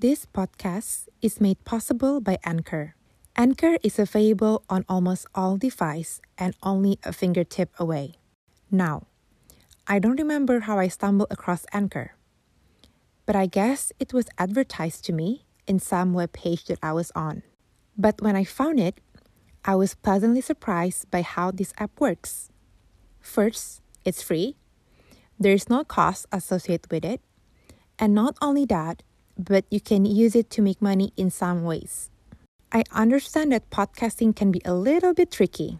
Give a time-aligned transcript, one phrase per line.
[0.00, 2.94] This podcast is made possible by Anchor.
[3.36, 8.14] Anchor is available on almost all devices and only a fingertip away.
[8.70, 9.08] Now,
[9.86, 12.16] I don't remember how I stumbled across Anchor,
[13.26, 17.12] but I guess it was advertised to me in some web page that I was
[17.14, 17.42] on.
[17.94, 19.02] But when I found it,
[19.66, 22.48] I was pleasantly surprised by how this app works.
[23.20, 24.56] First, it's free.
[25.38, 27.20] There's no cost associated with it.
[27.98, 29.02] And not only that,
[29.44, 32.10] but you can use it to make money in some ways.
[32.72, 35.78] I understand that podcasting can be a little bit tricky.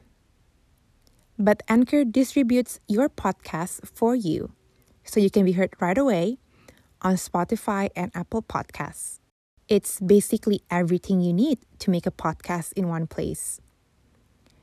[1.38, 4.52] But Anchor distributes your podcast for you
[5.04, 6.38] so you can be heard right away
[7.02, 9.18] on Spotify and Apple Podcasts.
[9.68, 13.60] It's basically everything you need to make a podcast in one place.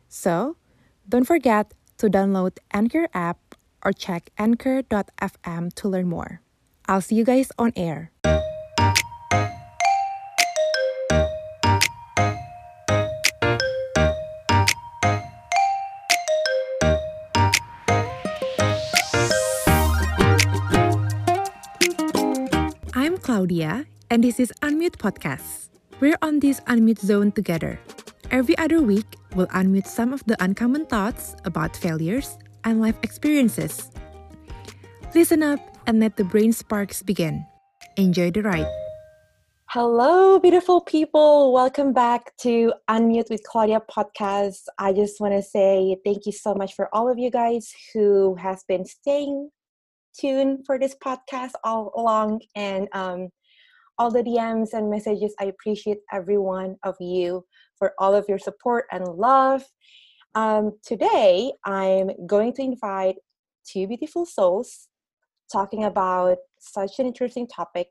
[0.10, 0.58] So,
[1.08, 6.42] don't forget to download Anchor app or check anchor.fm to learn more.
[6.88, 8.12] I'll see you guys on air.
[23.38, 25.70] Claudia, and this is Unmute Podcast.
[26.00, 27.80] We're on this unmute zone together.
[28.32, 33.92] Every other week, we'll unmute some of the uncommon thoughts about failures and life experiences.
[35.14, 37.46] Listen up and let the brain sparks begin.
[37.96, 38.66] Enjoy the ride.
[39.68, 41.54] Hello, beautiful people.
[41.54, 44.66] Welcome back to Unmute with Claudia podcast.
[44.80, 48.34] I just want to say thank you so much for all of you guys who
[48.42, 49.52] has been staying
[50.20, 53.30] tuned for this podcast all along and um,
[53.98, 55.34] all the DMs and messages.
[55.40, 57.46] I appreciate every one of you
[57.78, 59.64] for all of your support and love.
[60.36, 63.16] Um, today, I'm going to invite
[63.66, 64.88] two beautiful souls
[65.52, 67.88] talking about such an interesting topic.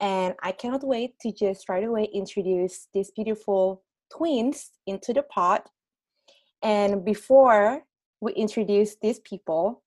[0.00, 3.82] And I cannot wait to just right away introduce these beautiful
[4.16, 5.62] twins into the pod.
[6.62, 7.82] And before
[8.20, 9.82] we introduce these people,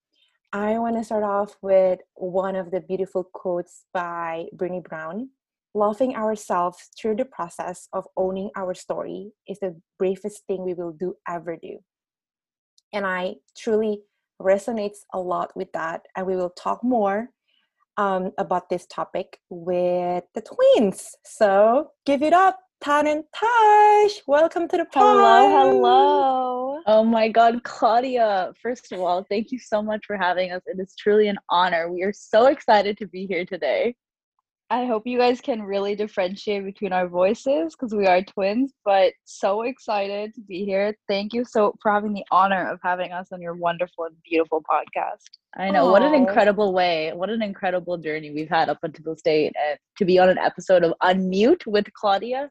[0.53, 5.29] I want to start off with one of the beautiful quotes by Brené Brown.
[5.73, 10.91] Loving ourselves through the process of owning our story is the bravest thing we will
[10.91, 11.77] do ever do.
[12.91, 14.01] And I truly
[14.41, 16.01] resonates a lot with that.
[16.17, 17.29] And we will talk more
[17.95, 21.15] um, about this topic with the twins.
[21.23, 24.21] So give it up, Tan and Tash.
[24.25, 25.03] Welcome to the pod.
[25.03, 26.81] Hello, hello.
[26.87, 28.53] Oh my God, Claudia.
[28.59, 30.63] First of all, thank you so much for having us.
[30.65, 31.91] It is truly an honor.
[31.91, 33.95] We are so excited to be here today.
[34.71, 39.13] I hope you guys can really differentiate between our voices because we are twins, but
[39.25, 40.95] so excited to be here.
[41.07, 44.63] Thank you so for having the honor of having us on your wonderful and beautiful
[44.63, 45.25] podcast.
[45.55, 45.91] I know Aww.
[45.91, 49.77] what an incredible way, what an incredible journey we've had up until this date, and
[49.97, 52.49] to be on an episode of Unmute with Claudia.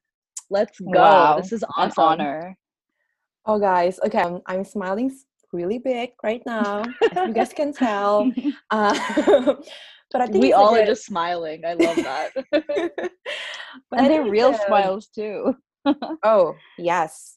[0.50, 0.91] Let's go!
[0.91, 1.41] Wow.
[1.41, 1.93] This is awesome.
[2.05, 2.59] an honor.
[3.47, 5.11] Oh, guys, okay, I'm, I'm smiling
[5.53, 6.84] really big right now.
[7.00, 8.31] you guys can tell.
[8.71, 8.94] Uh,
[10.12, 10.84] but I think we all good...
[10.84, 11.65] are just smiling.
[11.65, 12.31] I love that.
[13.93, 15.55] and they're real smiles too.
[16.25, 17.37] oh yes.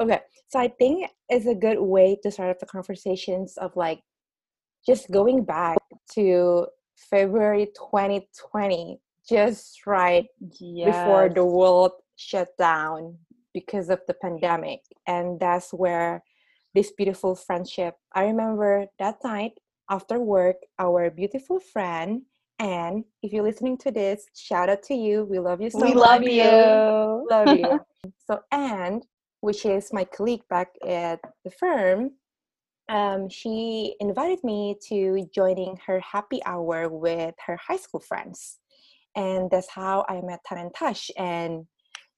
[0.00, 4.00] Okay, so I think it's a good way to start off the conversations of like
[4.86, 5.78] just going back
[6.12, 6.66] to
[7.10, 10.26] February 2020, just right
[10.60, 10.86] yes.
[10.86, 13.16] before the world shut down
[13.54, 16.22] because of the pandemic, and that's where
[16.74, 17.94] this beautiful friendship.
[18.14, 19.52] I remember that night
[19.90, 22.22] after work our beautiful friend
[22.58, 25.94] and if you're listening to this shout out to you we love you so we
[25.94, 25.96] much.
[25.96, 27.26] love you.
[27.30, 27.80] Love you.
[28.26, 29.04] So and
[29.40, 32.10] which is my colleague back at the firm
[32.88, 38.58] um, she invited me to joining her happy hour with her high school friends.
[39.14, 41.66] And that's how i met tan and tash and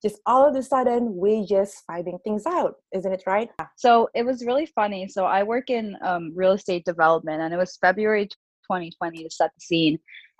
[0.02, 3.50] just all of a sudden we just finding things out isn't it right?
[3.76, 5.08] So it was really funny.
[5.08, 9.50] So i work in um, real estate development and it was february 2020 to set
[9.54, 9.98] the scene.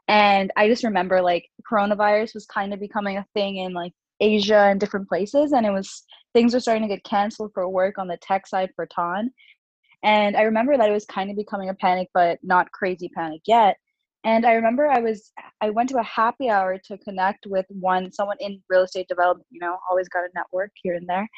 [0.08, 4.66] And i just remember like coronavirus was kind of becoming a thing in like asia
[4.70, 6.04] and different places and it was
[6.34, 9.30] things were starting to get canceled for work on the tech side for tan.
[10.02, 13.42] And i remember that it was kind of becoming a panic but not crazy panic
[13.46, 13.76] yet
[14.24, 18.12] and i remember i was i went to a happy hour to connect with one
[18.12, 21.28] someone in real estate development you know always got a network here and there.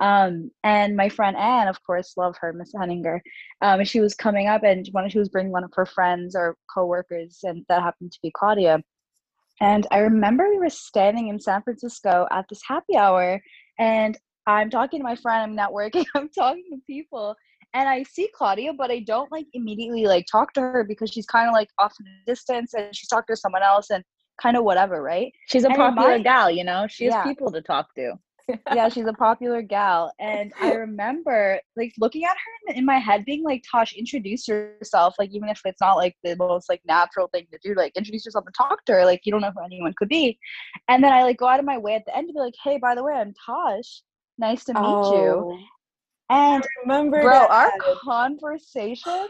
[0.00, 3.20] Um, and my friend anne of course love her miss henninger.
[3.62, 6.56] Um, she was coming up and one she was bringing one of her friends or
[6.74, 8.80] co-workers and that happened to be claudia.
[9.60, 13.40] And i remember we were standing in san francisco at this happy hour
[13.78, 14.16] and
[14.46, 17.36] i'm talking to my friend i'm networking i'm talking to people
[17.74, 21.26] and I see Claudia, but I don't like immediately like talk to her because she's
[21.26, 24.02] kind of like off in the distance and she's talking to someone else and
[24.42, 25.32] kind of whatever, right?
[25.48, 26.86] She's a And popular my- gal, you know.
[26.88, 27.24] She has Yeah.
[27.24, 28.14] people to talk to.
[28.74, 30.12] yeah, she's a popular gal.
[30.18, 34.48] And I remember like looking at her in, in my head being like, Tosh, introduce
[34.48, 35.14] yourself.
[35.20, 38.24] Like, even if it's not like the most like natural thing to do, like introduce
[38.24, 39.04] yourself and talk to her.
[39.04, 40.36] Like, you don't know who anyone could be.
[40.88, 42.54] And then I like go out of my way at the end to be like,
[42.64, 44.02] hey, by the way, I'm Tosh.
[44.38, 44.86] Nice to meet you.
[45.52, 45.58] Oh.
[46.30, 47.96] And remember bro, our that.
[48.04, 49.28] conversation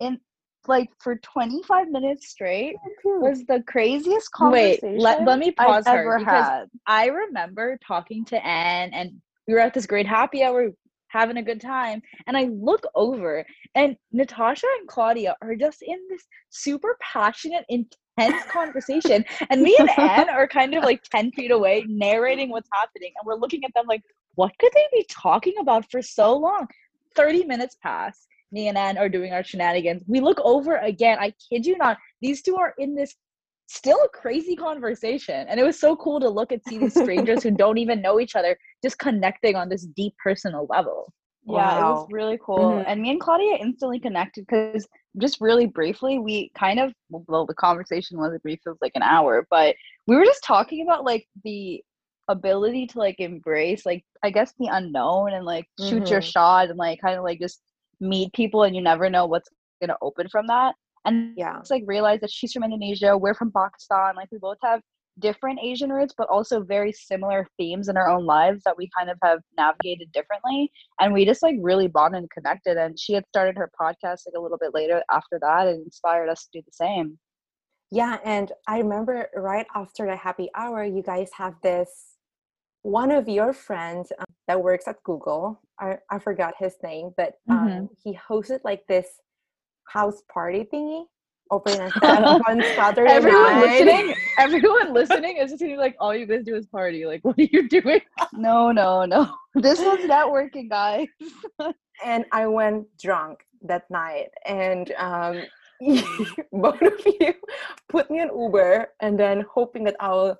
[0.00, 0.18] in
[0.66, 5.86] like for 25 minutes straight was the craziest conversation Wait, let, let me I've pause
[5.86, 6.64] her ever because had.
[6.86, 9.12] I remember talking to Anne and
[9.46, 10.70] we were at this great happy hour
[11.08, 12.02] having a good time.
[12.26, 18.42] And I look over and Natasha and Claudia are just in this super passionate, intense
[18.50, 19.24] conversation.
[19.50, 23.12] And me and Anne are kind of like 10 feet away narrating what's happening.
[23.18, 24.02] And we're looking at them like,
[24.38, 26.68] what could they be talking about for so long?
[27.16, 28.28] 30 minutes pass.
[28.52, 30.04] Me and Anne are doing our shenanigans.
[30.06, 31.18] We look over again.
[31.20, 31.98] I kid you not.
[32.22, 33.16] These two are in this
[33.66, 35.46] still a crazy conversation.
[35.48, 38.20] And it was so cool to look and see these strangers who don't even know
[38.20, 41.12] each other just connecting on this deep personal level.
[41.44, 42.58] Yeah, it was really cool.
[42.58, 42.84] Mhm.
[42.86, 44.86] And me and Claudia instantly connected because
[45.20, 49.02] just really briefly, we kind of, well, the conversation wasn't brief, it was like an
[49.02, 49.74] hour, but
[50.06, 51.82] we were just talking about like the
[52.28, 56.32] ability to like embrace, like, I guess the unknown and like shoot your Mhm.
[56.32, 57.62] shot and like kind of like just
[58.00, 59.48] meet people and you never know what's
[59.80, 60.74] going to open from that.
[61.04, 61.58] And Yeah.
[61.58, 64.82] it's like realize that she's from Indonesia, we're from Pakistan, like we both have
[65.20, 69.10] different Asian roots, but also very similar themes in our own lives that we kind
[69.10, 70.70] of have navigated differently.
[71.00, 72.76] And we just like really bonded and connected.
[72.76, 76.28] And she had started her podcast like a little bit later after that and inspired
[76.28, 77.18] us to do the same.
[77.90, 82.17] Yeah, and I remember right after the happy hour, you guys have this
[82.88, 85.60] one of your friends um, that works at Google.
[85.78, 87.88] I, I forgot his name, but um, Mhm.
[88.02, 89.08] he hosted like this
[89.84, 91.04] house party thingy
[91.50, 91.70] over
[92.48, 93.84] on Saturday Everyone night.
[93.84, 97.04] listening, everyone listening is just gonna be like, all you guys do is party.
[97.04, 98.00] Like, what are you doing?
[98.32, 99.34] No, no, no.
[99.54, 101.08] This was networking, guys.
[102.04, 105.42] and I went drunk that night, and um,
[106.52, 107.34] both of you
[107.88, 110.38] put me in Uber, and then hoping that I'll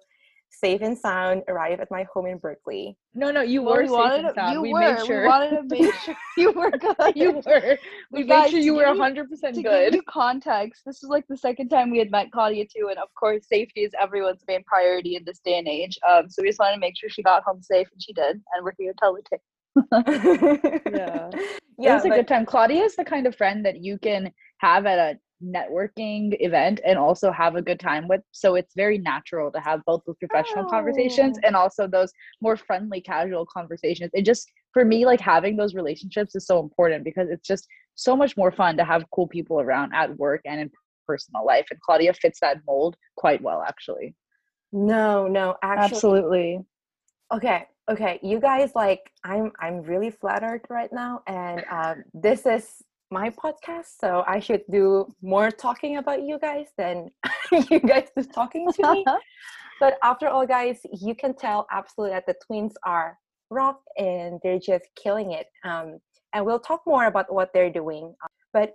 [0.50, 2.96] safe and sound arrive at my home in Berkeley.
[3.14, 4.52] No, no, you Well, were we safe wanted and sound.
[4.54, 4.80] you we were.
[4.80, 5.22] made sure.
[5.22, 6.96] We wanted to make sure you were good.
[7.16, 7.78] you were.
[8.10, 9.94] We made sure you were give you- hundred percent to give good.
[9.94, 13.08] you context, this is like the second time we had met Claudia too, and of
[13.14, 15.98] course, safety is everyone's main priority in this day and age.
[16.08, 18.40] Um, so we just wanted to make sure she got home safe, and she did,
[18.54, 19.40] and we're here to tell the tale.
[20.92, 21.30] Yeah.
[21.78, 22.46] yeah, it was a but- good time.
[22.46, 26.98] Claudia is the kind of friend that you can have at a networking event and
[26.98, 28.20] also have a good time with.
[28.32, 31.46] So it's very natural to have both those professional conversations Oh.
[31.46, 34.10] and also those more friendly, casual conversations.
[34.14, 38.16] It just, for me, like having those relationships is so important because it's just so
[38.16, 40.70] much more fun to have cool people around at work and in
[41.06, 41.66] personal life.
[41.70, 44.14] And Claudia fits that mold quite well, actually.
[44.72, 46.58] No, no, actually, Absolutely.
[47.32, 52.82] okay okay you guys like i'm i'm really flattered right now and um, this is
[53.10, 57.08] my podcast so i should do more talking about you guys than
[57.70, 59.04] you guys just talking to me.
[59.80, 63.16] But after all guys you can tell absolutely that the twins are
[63.50, 65.46] rock and they're just killing it.
[65.64, 65.98] Um,
[66.34, 68.14] and we'll talk more about what they're doing.
[68.52, 68.74] But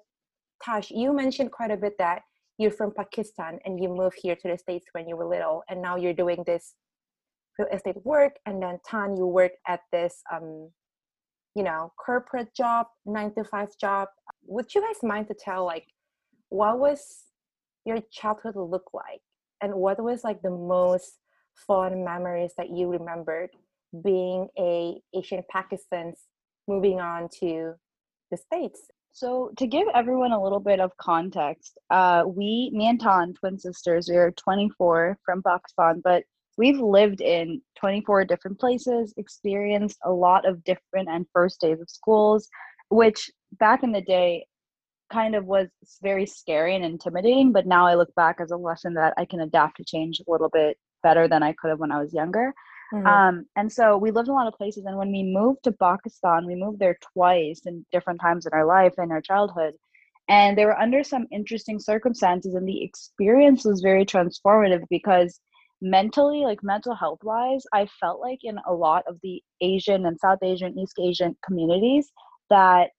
[0.64, 2.22] tash you mentioned quite a bit that
[2.58, 5.82] you're from pakistan and you moved here to the states when you were little and
[5.82, 6.74] now you're doing this
[7.60, 8.38] real estate work.
[8.46, 10.70] And then tan you work at this um
[11.56, 14.08] you know corporate job nine to five job
[14.46, 15.86] would you guys mind to tell like
[16.54, 17.26] what was
[17.86, 19.22] your childhood look like?
[19.62, 21.18] And what was like the most
[21.68, 23.50] fun memories that you remembered
[24.04, 26.20] being a asian pakistans
[26.68, 27.74] moving on to
[28.30, 28.82] the states?
[29.14, 33.60] So to give everyone a little bit of context, uh, we, me and Tan, twin
[33.60, 36.24] sisters, we are 24 from Pakistan, but
[36.58, 41.90] we've lived in 24 different places, experienced a lot of different and first days of
[41.90, 42.48] schools,
[42.90, 44.46] which back in the day
[45.12, 45.68] kind of was
[46.02, 47.52] very scary and intimidating.
[47.52, 50.32] But now I look back as a lesson that I can adapt to change a
[50.32, 52.54] little bit better than I could have when I was younger.
[53.08, 54.86] Um, and so we lived in a lot of places.
[54.86, 58.66] And when we moved to Pakistan, we moved there twice in different times in our
[58.66, 59.74] life and our childhood.
[60.30, 65.40] And they were under some interesting circumstances, and the experience was very transformative because
[65.84, 70.20] mentally, like mental health wise, I felt like in a lot of the Asian and
[70.20, 72.12] South Asian, East Asian communities
[72.50, 72.92] that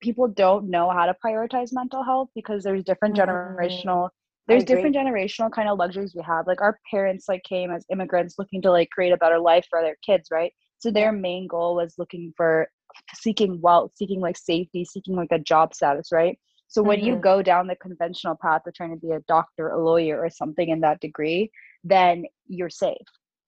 [0.00, 3.26] people don't know how to prioritize mental health because there's different Mm.
[3.26, 4.10] generational
[4.48, 6.46] there's different generational kind of luxuries we have.
[6.46, 9.82] Like our parents like came as immigrants looking to like create a better life for
[9.82, 10.52] their kids right?
[10.78, 12.68] So their main goal was looking for
[13.14, 16.38] seeking wealth seeking like safety seeking like a job status right?
[16.68, 17.20] So when you Mhm.
[17.22, 20.68] go down the conventional path of trying to be a doctor, a lawyer, or something
[20.68, 21.50] in that degree,
[21.88, 22.96] then you're safe.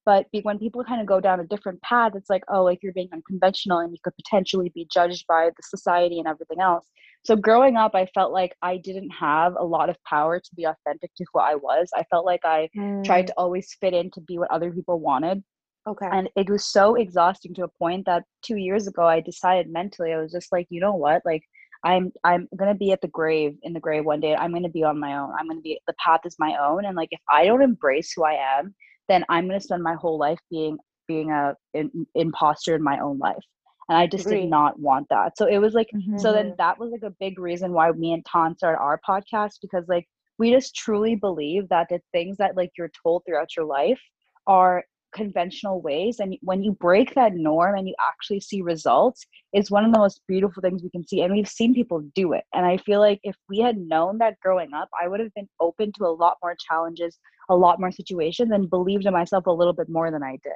[0.06, 2.92] But when people kind of go down a different path, it's like, oh, like you're
[2.92, 6.87] being unconventional and you could potentially be judged by the society and everything else.
[7.25, 10.64] So growing up, I felt like I didn't have a lot of power to be
[10.64, 11.90] authentic to who I was.
[11.94, 12.70] I felt like I
[13.04, 15.42] tried Mm, to always fit in to be what other people wanted
[15.87, 16.11] okay.
[16.11, 20.12] and it was so exhausting to a point that two years ago i decided mentally
[20.12, 21.42] i was just like you know what like
[21.84, 24.82] i'm i'm gonna be at the grave in the grave one day i'm gonna be
[24.82, 27.44] on my own i'm gonna be the path is my own and like if i
[27.44, 28.75] don't embrace who i am
[29.08, 33.18] then i'm gonna spend my whole life being being a in, imposter in my own
[33.18, 33.42] life
[33.88, 34.40] and i just Agree.
[34.40, 36.56] did not want that so it was like so then Mhm.
[36.58, 40.06] that was like a big reason why me and Tan started our podcast because like
[40.38, 44.00] we just truly believe that the things that like you're told throughout your life
[44.46, 49.71] are conventional ways and when you break that norm and you actually see results it's
[49.71, 52.45] one of the most beautiful things we can see and we've seen people do it.
[52.55, 55.49] And i feel like if we had known that growing up i would have been
[55.61, 59.52] open to a lot more challenges a lot more situations and believed in myself a
[59.52, 60.52] little bit more than i did.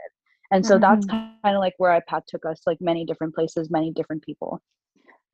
[0.51, 1.41] And so that's mm-hmm.
[1.43, 4.61] kind of like where ipad took us like many different places many different people.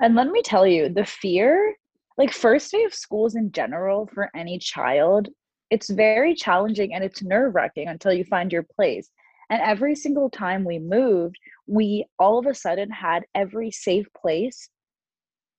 [0.01, 1.77] And let me tell you, the fear,
[2.17, 5.29] like first day of schools in general for any child,
[5.71, 9.11] it's very challenging and it's nerve wracking until you find your place.
[9.51, 11.37] And every single time we moved,
[11.67, 14.71] we all of a sudden had every safe place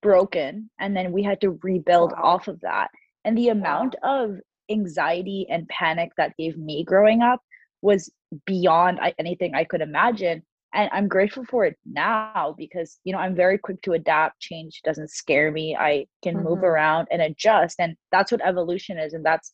[0.01, 0.70] broken.
[0.80, 2.22] And then we had to rebuild Wow.
[2.22, 2.89] off of that.
[3.25, 4.38] And the amount of
[4.70, 7.41] anxiety and panic that gave me growing up
[7.82, 8.10] was
[8.46, 13.20] beyond anything I could imagine and i'm grateful for it now because you know i'm
[13.36, 16.63] very quick to adapt change doesn't scare me i can move Mhm.
[16.63, 19.51] around and adjust and that's what evolution is and that's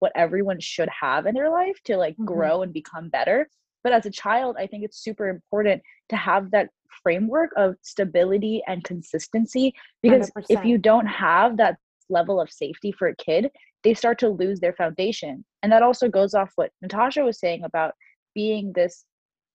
[0.00, 2.26] what everyone should have in their life to like Mhm.
[2.26, 3.48] grow and become better
[3.84, 6.68] but as a child i think it's super important to have that
[7.02, 11.76] framework of stability and consistency because if you don't have that
[12.08, 13.50] level of safety for a kid
[13.82, 17.64] they start to lose their foundation and that also goes off what natasha was saying
[17.64, 17.94] about
[18.34, 19.04] being this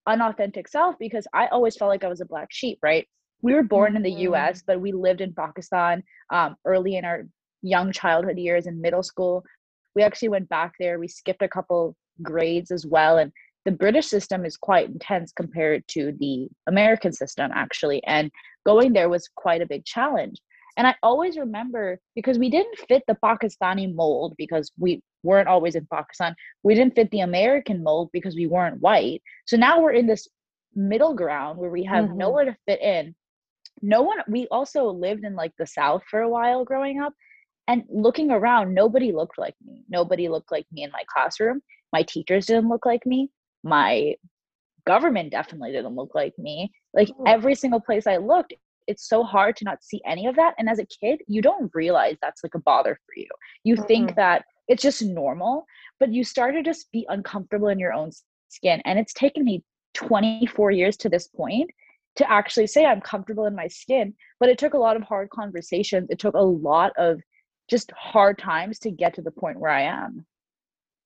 [0.07, 3.07] unauthentic self because I always felt like I was a black sheep, right?
[3.41, 4.29] We were born in the Mhm.
[4.29, 7.27] US, but we lived in Pakistan um, early in our
[7.61, 9.43] young childhood years in middle school.
[9.95, 10.99] We actually went back there.
[10.99, 13.17] We skipped a couple grades as well.
[13.17, 13.31] And
[13.65, 18.03] the British system is quite intense compared to the American system, actually.
[18.05, 18.31] And
[18.65, 20.37] going there was quite a big challenge.
[20.77, 25.75] And I always remember because we didn't fit the Pakistani mold because we weren't always
[25.75, 26.33] in Pakistan.
[26.63, 29.21] We didn't fit the American mold because we weren't white.
[29.45, 30.27] So now we're in this
[30.73, 32.15] middle ground where we have Mhm.
[32.15, 33.13] nowhere to fit in.
[33.81, 37.13] No one, we also lived in like the South for a while growing up.
[37.71, 39.85] And looking around, nobody looked like me.
[39.87, 41.61] Nobody looked like me in my classroom.
[41.93, 43.29] My teachers didn't look like me.
[43.63, 44.15] My
[44.85, 46.69] government definitely didn't look like me.
[46.93, 48.53] Like every single place I looked,
[48.87, 50.53] it's so hard to not see any of that.
[50.57, 53.29] And as a kid, you don't realize that's like a bother for you.
[53.63, 54.15] You think Mhm.
[54.15, 55.65] that it's just normal,
[55.97, 58.11] but you start to just be uncomfortable in your own
[58.49, 58.81] skin.
[58.83, 59.63] And it's taken me
[59.93, 61.71] 24 years to this point
[62.17, 64.13] to actually say I'm comfortable in my skin.
[64.41, 66.09] But it took a lot of hard conversations.
[66.09, 67.21] It took a lot of
[67.69, 70.25] just hard times to get to the point where I am.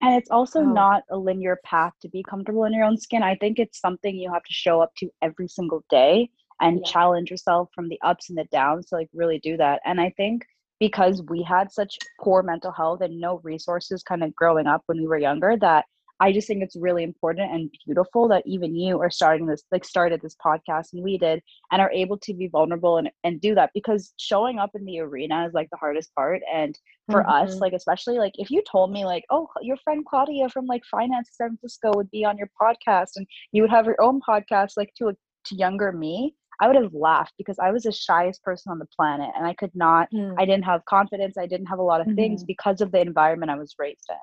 [0.02, 0.66] And it's also Wow.
[0.66, 3.24] not a linear path to be comfortable in your own skin.
[3.24, 6.30] I think it's something you have to show up to every single day
[6.62, 6.86] and Yeah.
[6.86, 9.82] challenge yourself from the ups and the downs to like really do that.
[9.86, 10.46] And I think
[10.80, 15.00] because we had such poor mental health and no resources kind of growing up when
[15.00, 15.86] we were younger that
[16.20, 19.84] I just think it's really important and beautiful that even you are starting this like
[19.84, 21.42] started this podcast and we did
[21.72, 25.00] and are able to be vulnerable and, and do that because showing up in the
[25.00, 26.78] arena is like the hardest part and
[27.12, 27.62] for us Mhm.
[27.62, 31.30] like especially like if you told me like oh your friend claudia from like finance
[31.34, 34.94] san francisco would be on your podcast and you would have your own podcast like
[34.98, 35.14] to a
[35.46, 38.88] to younger me i would have laughed because i was the shyest person on the
[38.98, 40.34] planet and i could not Mm.
[40.40, 42.48] i didn't have confidence i didn't have a lot of things Mhm.
[42.48, 44.16] because of the environment i was raised in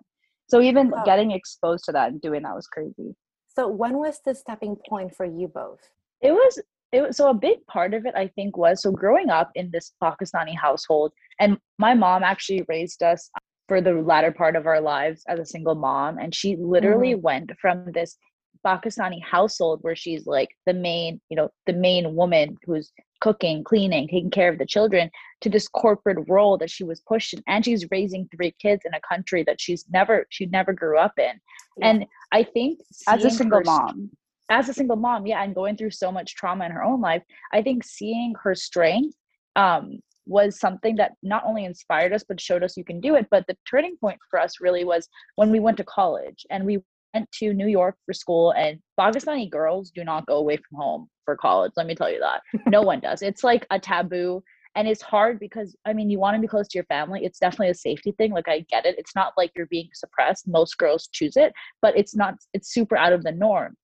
[0.49, 1.03] so even Wow.
[1.05, 3.15] getting exposed to that and doing that was crazy
[3.55, 5.81] So when was the stepping point for you both?
[6.21, 9.31] It was it was so a big part of it I think was so growing
[9.31, 13.31] up in this Pakistani household and my mom actually raised us
[13.69, 17.23] for the latter part of our lives as a single mom and she literally mm-hmm.
[17.23, 18.17] went from this
[18.65, 24.09] Pakistani household where she's like the main, you know, the main woman who's cooking, cleaning,
[24.09, 27.65] taking care of the children to this corporate role that she was pushed in and
[27.65, 31.41] she's raising three kids in a country that she's never she never grew up in.
[31.79, 31.89] Yeah.
[31.89, 34.11] And I think as a single her mom
[34.53, 37.23] as a single mom, yeah, and going through so much trauma in her own life,
[37.53, 39.17] I think seeing her strength
[39.57, 43.27] um, was something that not only inspired us, but showed us you can do it.
[43.31, 46.81] But the turning point for us really was when we went to college and we
[47.15, 48.53] went to New York for school.
[48.53, 51.73] And Pakistani girls do not go away from home for college.
[51.77, 52.43] Let me tell you that.
[52.67, 53.23] No one does.
[53.23, 54.43] It's like a taboo.
[54.75, 57.39] and it's hard because i mean you want to be close to your family it's
[57.39, 60.79] definitely a safety thing like i get it it's not like you're being suppressed most
[60.79, 61.53] girls choose it
[61.83, 63.77] but it's not it's super out of the norm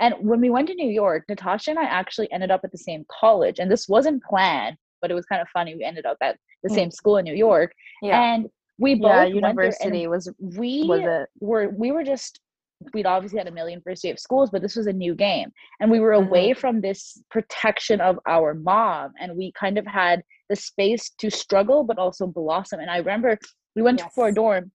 [0.00, 2.84] and when we went to new york natasha and i actually ended up at the
[2.88, 6.16] same college and this wasn't planned but it was kind of funny we ended up
[6.20, 6.74] at the mm.
[6.74, 7.72] same school in new york
[8.02, 8.20] yeah.
[8.20, 8.48] and
[8.78, 12.40] we both yeah, university was we was were we were just
[12.94, 15.50] we'd obviously had a million first day of schools, but this was a new game.
[15.80, 16.28] And we were mm-hmm.
[16.28, 19.12] away from this protection of our mom.
[19.20, 22.80] And we kind of had the space to struggle, but also blossom.
[22.80, 23.38] And I remember
[23.74, 24.14] we went yes.
[24.14, 24.70] to our dorm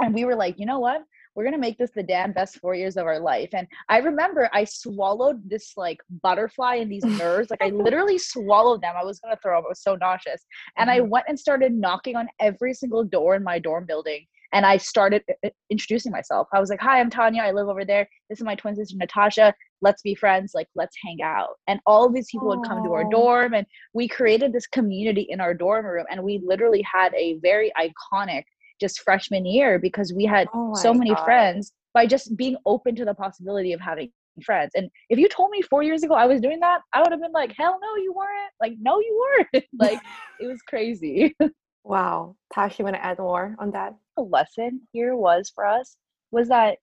[0.00, 1.02] and we were like, you know what?
[1.36, 3.50] We're gonna make this the damn best four years of our life.
[3.52, 7.50] And I remember I swallowed this like butterfly and these nerves.
[7.50, 8.94] like I literally swallowed them.
[9.00, 9.64] I was gonna throw up.
[9.64, 10.44] I was so nauseous.
[10.76, 11.04] And mm-hmm.
[11.04, 14.76] I went and started knocking on every single door in my dorm building and I
[14.76, 16.48] started uh, uh, introducing myself.
[16.52, 17.42] I was like, "Hi, I'm Tanya.
[17.42, 18.08] I live over there.
[18.28, 19.54] This is my twin sister Natasha.
[19.80, 20.52] Let's be friends.
[20.54, 22.58] Like, let's hang out." And all of these people Aww.
[22.58, 26.06] would come to our dorm, and we created this community in our dorm room.
[26.10, 28.44] And we literally had a very iconic
[28.80, 31.24] just freshman year because we had oh so many God.
[31.24, 34.10] friends by just being open to the possibility of having
[34.44, 34.72] friends.
[34.74, 37.20] And if you told me four years ago I was doing that, I would have
[37.20, 38.52] been like, hell no, you weren't.
[38.60, 39.64] Like, no, you weren't.
[39.78, 40.00] like,
[40.40, 41.34] it was crazy.
[41.84, 42.36] wow.
[42.52, 43.94] Tash, you want to add more on that?
[44.20, 45.96] The lesson here was for us
[46.30, 46.78] was that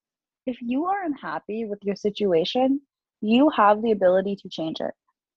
[0.45, 2.81] if you are unhappy with your situation,
[3.21, 4.93] you have the ability to change it.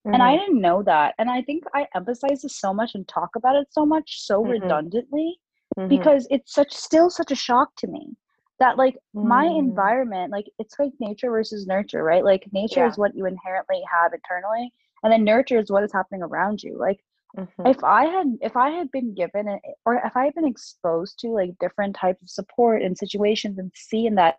[0.06, 0.14] Mm-hmm.
[0.14, 0.44] And I mm-hmm.
[0.44, 1.14] didn't know that.
[1.18, 4.40] And I think I emphasize this so much and talk about it so much so
[4.40, 4.52] mm-hmm.
[4.52, 5.38] redundantly
[5.78, 5.88] mm-hmm.
[5.88, 8.16] because it's such still such a shock to me
[8.60, 9.58] that like my mm.
[9.58, 12.88] environment like it's like nature versus nurture right like nature yeah.
[12.90, 14.70] is what you inherently have internally
[15.02, 17.00] and then nurture is what is happening around you like
[17.38, 17.66] Mm-hmm.
[17.66, 21.18] If I had if I had been given it or if I had been exposed
[21.20, 24.38] to like different types of support and situations and seeing that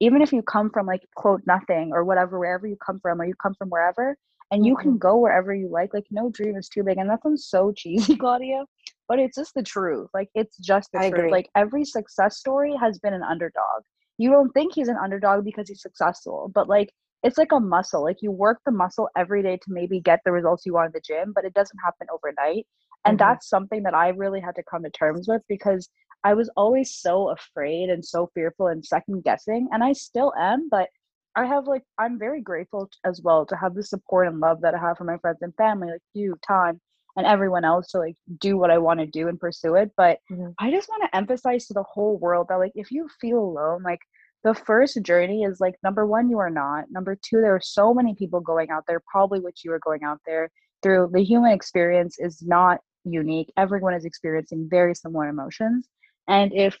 [0.00, 3.24] even if you come from like quote nothing or whatever wherever you come from or
[3.24, 4.16] you come from wherever
[4.50, 4.82] and you mm-hmm.
[4.82, 7.72] can go wherever you like like no dream is too big and that sounds so
[7.72, 8.64] cheesy claudia
[9.08, 11.30] but it's just the truth like it's just the I truth agree.
[11.30, 13.82] like every success story has been an underdog
[14.18, 16.90] you don't think he's an underdog because he's successful but like
[17.26, 18.04] it's like a muscle.
[18.04, 20.92] Like you work the muscle every day to maybe get the results you want in
[20.92, 22.68] the gym, but it doesn't happen overnight.
[23.04, 23.28] And mm-hmm.
[23.28, 25.88] that's something that I really had to come to terms with because
[26.22, 29.68] I was always so afraid and so fearful and second guessing.
[29.72, 30.88] And I still am, but
[31.34, 34.74] I have like, I'm very grateful as well to have the support and love that
[34.74, 36.80] I have from my friends and family, like you, Tom,
[37.16, 39.90] and everyone else to like do what I want to do and pursue it.
[39.96, 40.50] But mm-hmm.
[40.60, 43.82] I just want to emphasize to the whole world that like, if you feel alone,
[43.82, 44.00] like,
[44.46, 46.84] the first journey is like number one you are not.
[46.88, 50.04] Number two there are so many people going out there probably which you are going
[50.04, 50.52] out there
[50.84, 51.10] through.
[51.12, 53.52] The human experience is not unique.
[53.56, 55.88] Everyone is experiencing very similar emotions.
[56.28, 56.78] And if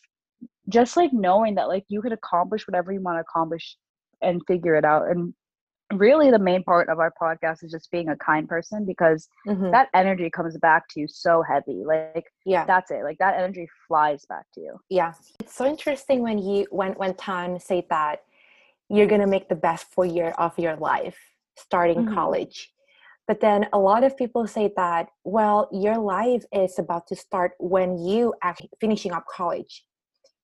[0.68, 3.76] just like knowing that like you can accomplish whatever you want to accomplish
[4.22, 5.34] and figure it out and
[5.92, 9.70] really the main part of our podcast is just being a kind person because mm-hmm.
[9.70, 12.64] that energy comes back to you so heavy like yeah.
[12.64, 14.80] that's it like that energy flies back to you.
[14.88, 15.12] Yeah.
[15.40, 18.22] It's so interesting when you when when time said that
[18.88, 21.18] you're gonna make the best four year of your life
[21.56, 22.14] starting mm-hmm.
[22.14, 22.72] college.
[23.28, 27.52] But then a lot of people say that well your life is about to start
[27.58, 29.84] when you actually finishing up college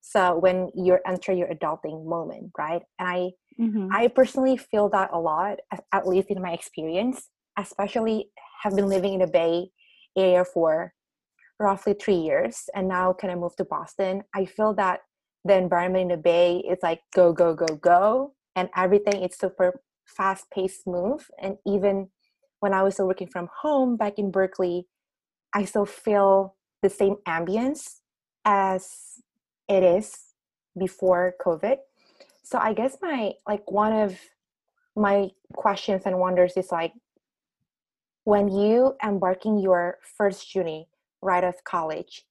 [0.05, 3.89] so when you enter your adulting moment right and i Mm-hmm.
[3.91, 5.59] I personally feel that a lot,
[5.91, 8.29] at least in my experience, especially
[8.61, 9.69] have been living in the Bay
[10.17, 10.93] Area for
[11.59, 14.23] roughly three years and now kind of moved to Boston.
[14.35, 15.01] I feel that
[15.45, 18.33] the environment in the Bay is like go, go, go, go.
[18.55, 21.29] And everything is super fast paced move.
[21.41, 22.09] And even
[22.59, 24.87] when I was still working from home back in Berkeley,
[25.53, 27.99] I still feel the same ambience
[28.45, 28.87] as
[29.67, 30.33] it is
[30.77, 31.77] before COVID.
[32.43, 34.19] So i guess my like one of
[34.95, 36.93] my questions and wonders is like
[38.25, 40.87] when you embarking your first journey
[41.21, 42.25] right of college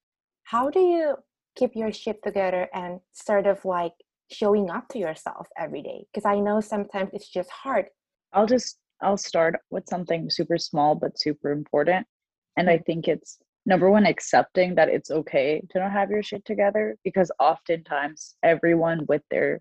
[0.44, 1.16] how do you
[1.56, 3.92] keep your shit together and sort of like
[4.30, 6.04] showing up to yourself every day?
[6.12, 7.86] Because i know sometimes it's just hard.
[8.32, 12.06] I'll just i'll start with something super small but super important
[12.56, 12.84] and i mm-hmm.
[12.84, 17.30] think it's number one accepting that it's okay to not have your shit together because
[17.38, 19.60] oftentimes everyone with their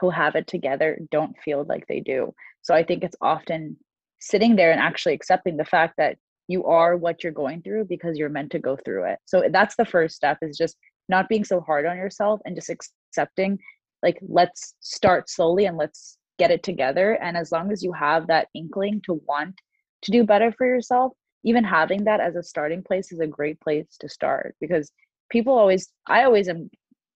[0.00, 2.34] who have it together don't feel like they do.
[2.62, 3.76] So I think it's often
[4.20, 6.16] sitting there and actually accepting the fact that
[6.48, 9.18] you are what you're going through because you're meant to go through it.
[9.26, 10.76] So that's the first step is just
[11.08, 13.58] not being so hard on yourself and just accepting
[14.02, 18.26] like let's start slowly and let's get it together and as long as you have
[18.26, 19.54] that inkling to want
[20.02, 21.12] to do better for yourself
[21.44, 24.92] even having that as a starting place is a great place to start because
[25.30, 26.70] people always i always am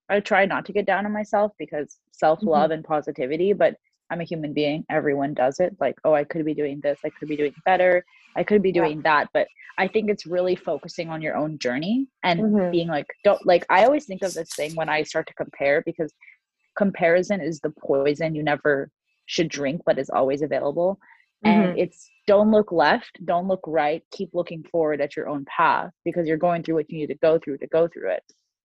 [0.09, 2.73] I try not to get down on myself because self love mm-hmm.
[2.75, 3.75] and positivity, but
[4.11, 4.85] I'm a human being.
[4.89, 5.77] Everyone does it.
[5.81, 7.01] Like, oh, I could be doing this.
[7.05, 8.05] I could be doing better.
[8.37, 9.03] I could be doing yeah.
[9.03, 9.29] that.
[9.35, 12.71] But I think it's really focusing on your own journey and mm-hmm.
[12.71, 15.83] being like, don't like, I always think of this thing when I start to compare
[15.85, 16.13] because
[16.77, 18.91] comparison is the poison you never
[19.27, 20.99] should drink, but is always available.
[21.45, 21.61] Mm-hmm.
[21.61, 25.91] And it's don't look left, don't look right, keep looking forward at your own path
[26.05, 28.23] because you're going through what you need to go through to go through it.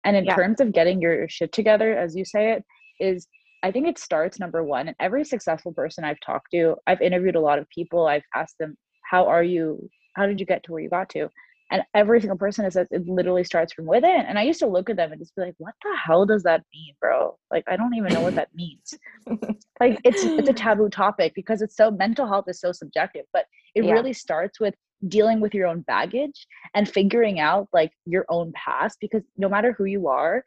[0.04, 0.34] And in yeah.
[0.34, 2.64] terms of getting your shit together, as you say it,
[3.00, 3.26] is
[3.62, 4.88] I think it starts number one.
[4.88, 8.06] And every successful person I've talked to, I've interviewed a lot of people.
[8.06, 8.76] I've asked them,
[9.10, 9.88] how are you?
[10.14, 11.28] How did you get to where you got to?
[11.70, 14.22] And every single person said it literally starts from within.
[14.26, 16.42] And I used to look at them and just be like, what the hell does
[16.44, 17.36] that mean, bro?
[17.50, 18.94] Like, I don't even know what that means.
[19.80, 23.44] like it's it's a taboo topic because it's so mental health is so subjective, but
[23.74, 23.92] it yeah.
[23.92, 24.74] really starts with
[25.06, 29.72] dealing with your own baggage and figuring out like your own past because no matter
[29.72, 30.42] who you are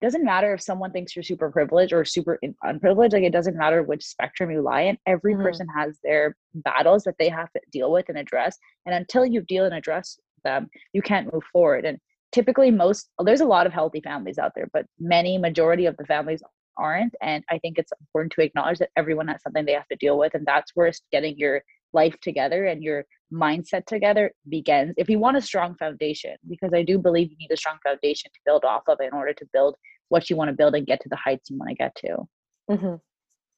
[0.00, 3.82] doesn't matter if someone thinks you're super privileged or super unprivileged like it doesn't matter
[3.82, 5.42] which spectrum you lie in every mm-hmm.
[5.42, 9.42] person has their battles that they have to deal with and address and until you
[9.42, 11.84] deal and address them you can't move forward.
[11.84, 11.98] And
[12.32, 16.06] typically most there's a lot of healthy families out there but many majority of the
[16.06, 16.42] families
[16.76, 17.14] aren't.
[17.20, 20.18] And i think it's important to acknowledge that everyone has something they have to deal
[20.18, 24.94] with and that's where getting your life together and your mindset together begins.
[24.96, 28.30] If you want a strong foundation because i do believe you need a strong foundation
[28.32, 29.76] to build off of in order to build
[30.08, 32.28] what you want to build and get to the heights you want to get to.
[32.70, 32.94] Mm-hmm.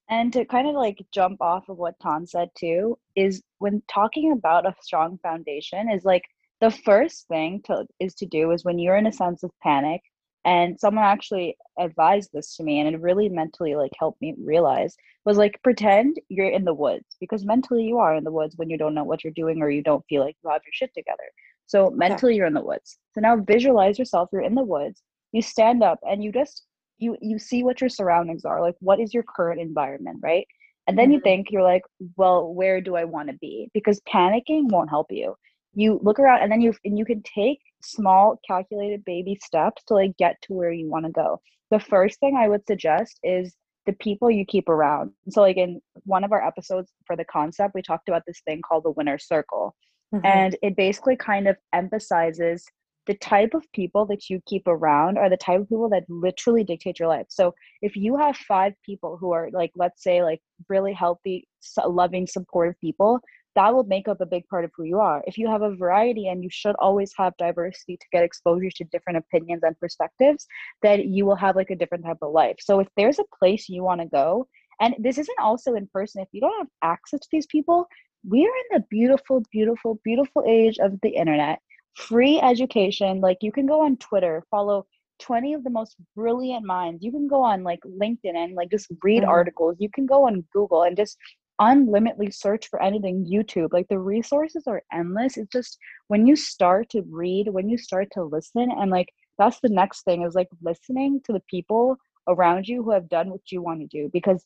[0.09, 4.33] and to kind of like jump off of what tan said too is when talking
[4.33, 6.25] about a strong foundation is like
[6.63, 10.01] the first thing to is to do is when you're in a sense of panic
[10.45, 14.95] and someone actually advised this to me and it really mentally like helped me realize
[15.25, 18.71] was like pretend you're in the woods because mentally you are in the woods when
[18.71, 20.95] you don't know what you're doing or you don't feel like you have your shit
[20.95, 21.29] together.
[21.67, 22.97] So mentally you're in the woods.
[23.13, 26.63] So now visualize yourself you're in the woods you stand up and you just
[26.99, 30.47] you you see what your surroundings are like what is your current environment right?
[30.87, 31.15] And then mm-hmm.
[31.15, 31.83] you think you're like
[32.17, 33.69] well where do i want to be?
[33.75, 35.35] Because panicking won't help you
[35.75, 39.95] you look around and then you and you can take small calculated baby steps to
[39.95, 43.55] like get to where you want to go the first thing i would suggest is
[43.87, 47.75] the people you keep around so like in one of our episodes for the concept
[47.75, 49.75] we talked about this thing called the winner circle
[50.15, 50.25] mm-hmm.
[50.25, 52.65] and it basically kind of emphasizes
[53.07, 56.63] the type of people that you keep around are the type of people that literally
[56.63, 57.27] dictate your life.
[57.29, 61.49] So if you have five people who are like, let's say, like really healthy,
[61.85, 63.19] loving, supportive people,
[63.55, 65.23] that will make up a big part of who you are.
[65.27, 68.85] If you have a variety and you should always have diversity to get exposure to
[68.85, 70.47] different opinions and perspectives,
[70.83, 72.57] then you will have like a different type of life.
[72.61, 74.47] So if there's a place you want to go,
[74.81, 77.87] and this isn't also in person, if you don't have access to these people,
[78.29, 81.59] we are in the beautiful, beautiful, beautiful age of the internet.
[81.97, 83.21] Free education.
[83.21, 84.87] Like you can go on Twitter, follow
[85.21, 87.03] 20 of the most brilliant minds.
[87.03, 89.31] You can go on like LinkedIn and like just read mm-hmm.
[89.31, 89.77] articles.
[89.79, 91.17] You can go on Google and just
[91.59, 95.37] unlimitedly search for anything youtube like the resources are endless.
[95.37, 99.61] It's just when you start to read when you start to listen and like that's
[99.61, 101.97] the next thing is like listening to the people
[102.29, 104.45] around you who have done what you want to do because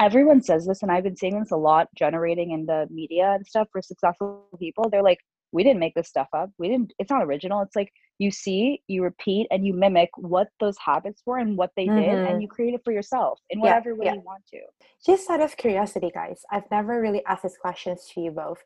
[0.00, 3.46] everyone says this and i've been seeing this a lot generating in the media and
[3.46, 4.88] stuff for successful people.
[4.90, 5.20] They're like
[5.52, 8.80] we didn't make this stuff up we didn't it's not original it's like you see
[8.88, 12.00] you repeat and you mimic what those habits were and what they mm-hmm.
[12.00, 12.40] did and mm-hmm.
[12.40, 14.14] you create it for yourself in whatever yeah, way yeah.
[14.14, 14.60] you want to
[15.04, 18.62] just out of curiosity guys i've never really asked these questions to you both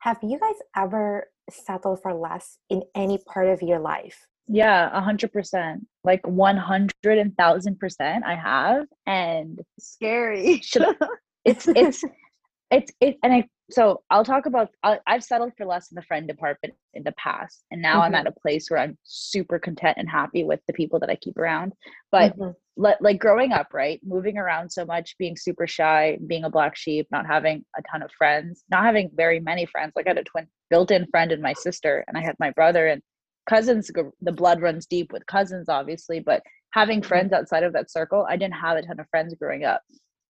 [0.00, 5.00] have you guys ever settled for less in any part of your life yeah a
[5.00, 10.60] hundred percent like one hundred and thousand percent i have and scary
[11.44, 12.04] it's it's
[12.70, 16.02] it's it and i so i'll talk about i have settled for less in the
[16.02, 18.02] friend department in the past and now mm-hmm.
[18.02, 21.16] i'm at a place where i'm super content and happy with the people that i
[21.16, 21.72] keep around
[22.12, 22.50] but mm-hmm.
[22.76, 26.76] le- like growing up right moving around so much being super shy being a black
[26.76, 30.18] sheep not having a ton of friends not having very many friends like i had
[30.18, 33.00] a twin built-in friend in my sister and i had my brother and
[33.48, 37.08] cousins the blood runs deep with cousins obviously but having mm-hmm.
[37.08, 39.80] friends outside of that circle i didn't have a ton of friends growing up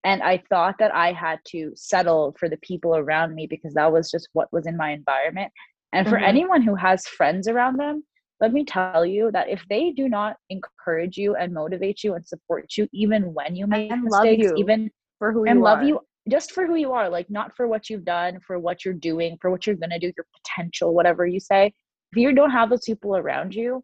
[0.04, 3.92] and i thought that i had to settle for the people around me because that
[3.92, 5.52] was just what was in my environment
[5.92, 6.24] and for mm-hmm.
[6.24, 8.04] anyone who has friends around them
[8.40, 12.26] let me tell you that if they do not encourage you and motivate you and
[12.26, 15.84] support you even when you make and mistakes even for who and you love are.
[15.84, 18.94] you just for who you are like not for what you've done for what you're
[18.94, 21.66] doing for what you're going to do your potential whatever you say
[22.12, 23.82] if you don't have those people around you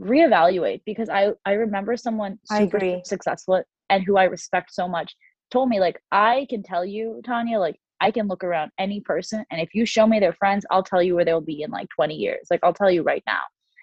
[0.00, 5.14] reevaluate because i i remember someone super successful and who i respect so much
[5.50, 9.44] told me like i can tell you tanya like i can look around any person
[9.50, 11.88] and if you show me their friends i'll tell you where they'll be in like
[11.94, 13.40] 20 years like i'll tell you right now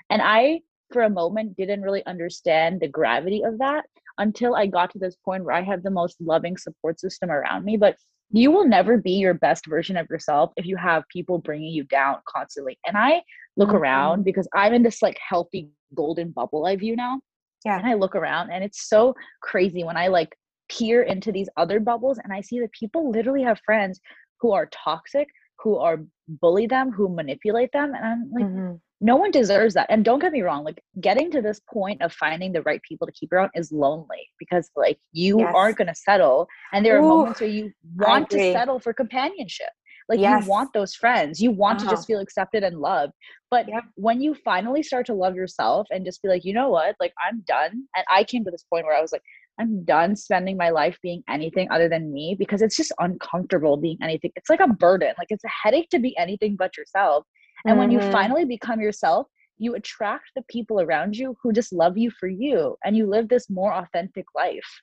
[0.09, 0.59] and i
[0.91, 3.85] for a moment didn't really understand the gravity of that
[4.17, 7.65] until I got to this point where I have the most loving support system around
[7.65, 7.77] me.
[7.77, 7.97] But
[8.31, 11.83] you will never be your best version of yourself if you have people bringing you
[11.85, 12.77] down constantly.
[12.85, 13.21] And I
[13.55, 13.77] look mm-hmm.
[13.77, 17.21] around because I'm in this like healthy golden bubble I view now.
[17.65, 17.77] Yeah.
[17.77, 20.35] And I look around and it's so crazy when I like
[20.69, 23.99] peer into these other bubbles and I see that people literally have friends
[24.39, 25.27] who are toxic,
[25.59, 27.93] who are bully them, who manipulate them.
[27.95, 28.75] And I'm like, mm-hmm.
[29.01, 29.87] no one deserves that.
[29.89, 33.07] And don't get me wrong, like getting to this point of finding the right people
[33.07, 35.53] to keep around is lonely because like you yes.
[35.55, 36.47] aren't gonna settle.
[36.73, 39.69] And there are Ooh, moments where you want to settle for companionship.
[40.09, 40.43] Like yes.
[40.43, 41.41] you want those friends.
[41.41, 41.89] You want uh-huh.
[41.89, 43.13] to just feel accepted and loved.
[43.51, 43.83] But yep.
[43.95, 46.95] when you finally start to love yourself and just be like, you know what?
[46.99, 47.71] Like I'm done.
[47.95, 49.23] And I came to this point where I was like,
[49.59, 53.97] I'm done spending my life being anything other than me because it's just uncomfortable being
[54.01, 54.31] anything.
[54.35, 55.13] It's like a burden.
[55.17, 57.25] Like it's a headache to be anything but yourself.
[57.65, 57.79] And mm-hmm.
[57.79, 58.11] when you mm-hmm.
[58.11, 62.77] finally become yourself, you attract the people around you who just love you for you
[62.85, 64.81] and you live this more authentic life.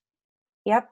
[0.65, 0.89] Yep.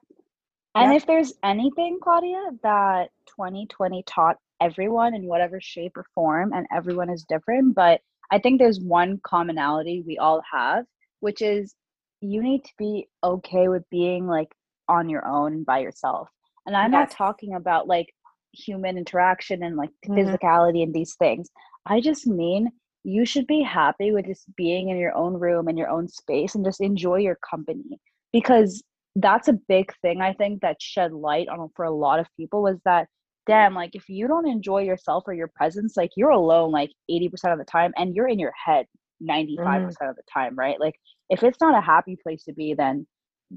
[0.75, 1.03] And yep.
[1.03, 7.11] if there's anything, Claudia, that 2020 taught everyone in whatever shape or form, and everyone
[7.11, 10.87] is different, but I think there's one commonality we all have,
[11.21, 11.75] which is
[12.23, 14.49] you need to be okay with being like
[14.89, 16.29] on your own by yourself.
[16.67, 17.11] And I'm yes.
[17.11, 18.13] not talking about like
[18.53, 20.15] human interaction and like mm-hmm.
[20.15, 21.49] physicality and these things.
[21.87, 22.71] I just mean
[23.05, 26.55] you should be happy with just being in your own room and your own space
[26.55, 27.99] and just enjoy your company
[28.33, 28.83] because
[29.17, 32.63] that's a big thing I think that shed light on for a lot of people
[32.63, 33.09] was that
[33.47, 37.53] damn like if you don't enjoy yourself or your presence like you're alone like 80%
[37.53, 38.87] of the time and you're in your head
[39.23, 39.89] 95% mm.
[40.09, 40.95] of the time right like
[41.31, 43.07] if it's not a happy place to be then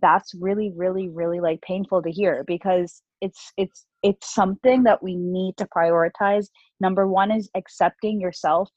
[0.01, 5.15] that's really really really like painful to hear because it's it's it's something that we
[5.15, 6.47] need to prioritize.
[6.79, 8.69] Number one is accepting yourself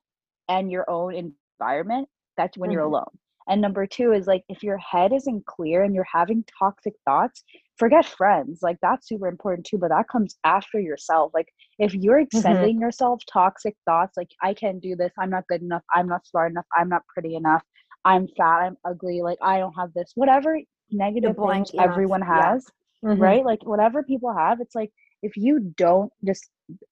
[0.48, 2.08] and your own environment.
[2.36, 2.74] That's when mm-hmm.
[2.74, 3.18] you're alone.
[3.50, 7.42] And number two is like if your head isn't clear and you're having toxic thoughts
[7.76, 8.60] forget friends.
[8.62, 11.32] Like that's super important too but that comes after yourself.
[11.34, 11.48] Like
[11.78, 12.82] if you're sending mm-hmm.
[12.82, 15.12] yourself toxic thoughts like i can't do this.
[15.18, 15.82] I'm not good enough.
[15.94, 16.66] I'm not smart enough.
[16.76, 17.62] I'm not pretty enough
[18.04, 20.58] i'm fat i'm ugly like i don't have this whatever
[20.90, 22.66] negative things everyone has
[23.02, 23.10] yeah.
[23.10, 23.22] mm-hmm.
[23.22, 24.90] right like whatever people have it's like
[25.22, 26.50] if you don't just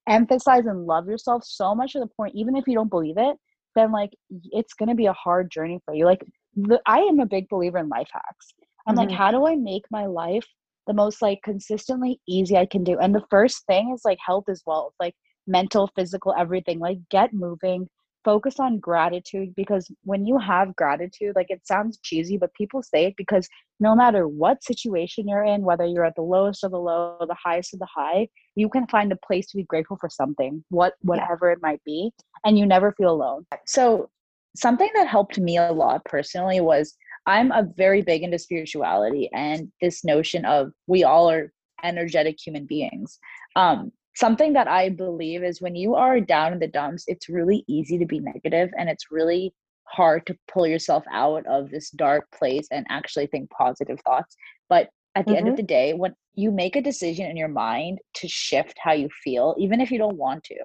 [0.09, 3.37] emphasize and love yourself so much to the point even if you don't believe it
[3.75, 4.11] then like
[4.53, 6.25] it's going to be a hard journey for you like
[6.57, 8.55] the, i am a big believer in life hacks
[8.87, 9.09] i'm mm-hmm.
[9.09, 10.47] like how do i make my life
[10.87, 12.99] the most like consistently easy I can do.
[12.99, 14.95] And the first thing is like health as well.
[15.01, 15.15] like
[15.47, 16.79] mental, physical, everything.
[16.79, 17.89] Like get moving,
[18.27, 23.07] focus on gratitude because when you have gratitude, like it sounds cheesy, but people say
[23.07, 26.79] it because no matter what situation you're in, whether you're at the lowest of the
[26.79, 30.11] low, the highest of the high, you can find a place to be grateful for
[30.11, 31.53] something, what whatever yeah.
[31.53, 32.11] it might be,
[32.45, 33.47] and you never feel alone.
[33.65, 34.11] So
[34.57, 39.71] something that helped me a lot personally was I'm a very big into spirituality and
[39.81, 41.53] this notion of we all are
[41.85, 43.21] energetic human beings.
[43.55, 47.65] Um, something that I believe is when you are down in the dumps, it's really
[47.69, 52.27] easy to be negative and it's really hard to pull yourself out of this dark
[52.33, 54.35] place and actually think positive thoughts.
[54.69, 55.39] But at the mm-hmm.
[55.39, 55.57] end of mm-hmm.
[55.57, 59.55] the day, when you make a decision in your mind to shift how you feel,
[59.59, 60.57] even if you don't want to,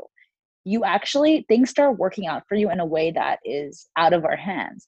[0.64, 4.26] you actually things start working out for you in a way that is out of
[4.26, 4.86] our hands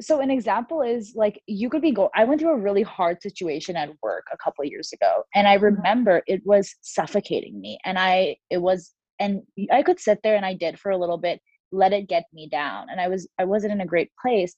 [0.00, 3.20] so an example is like you could be go i went through a really hard
[3.22, 5.66] situation at work a couple of years ago and i mm-hmm.
[5.66, 10.44] remember it was suffocating me and i it was and i could sit there and
[10.44, 11.40] i did for a little bit
[11.72, 14.54] let it get me down and i was i wasn't in a great place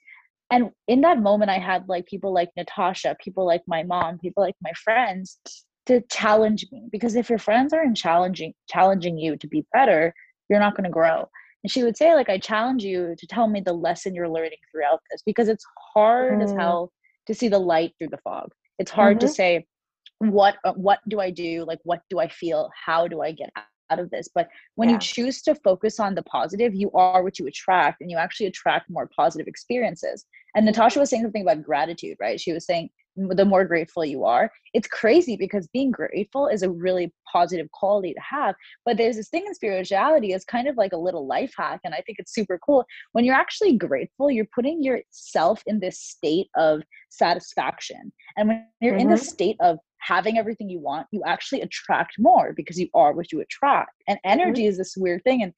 [0.51, 4.43] and in that moment i had like people like natasha people like my mom people
[4.43, 5.39] like my friends
[5.87, 10.15] to challenge me because if your friends aren't challenging challenging you to be better
[10.49, 11.29] you're not going to grow
[11.63, 14.59] and she would say, like, I challenge you to tell me the lesson you're learning
[14.71, 16.45] throughout this because it's hard mm.
[16.45, 16.93] as hell
[17.27, 18.51] to see the light through the fog.
[18.79, 19.27] It's hard mm-hmm.
[19.27, 19.67] to say,
[20.19, 21.65] what uh, what do I do?
[21.67, 22.71] Like, what do I feel?
[22.85, 23.51] How do I get
[23.91, 24.29] out of this?
[24.33, 24.95] But when yeah.
[24.95, 28.47] you choose to focus on the positive, you are what you attract, and you actually
[28.47, 30.25] attract more positive experiences.
[30.55, 32.41] And Natasha was saying something about gratitude, right?
[32.41, 34.51] She was saying the more grateful you are.
[34.73, 38.55] It's crazy because being grateful is a really positive quality to have.
[38.85, 41.81] But there's this thing in spirituality is kind of like a little life hack.
[41.85, 42.85] And I think it's super cool.
[43.13, 48.13] When you're actually grateful, you're putting yourself in this state of satisfaction.
[48.37, 49.01] And when you're mm-hmm.
[49.03, 53.13] in this state of having everything you want, you actually attract more because you are
[53.13, 53.93] what you attract.
[54.09, 54.71] And energy mm-hmm.
[54.71, 55.43] is this weird thing.
[55.43, 55.53] And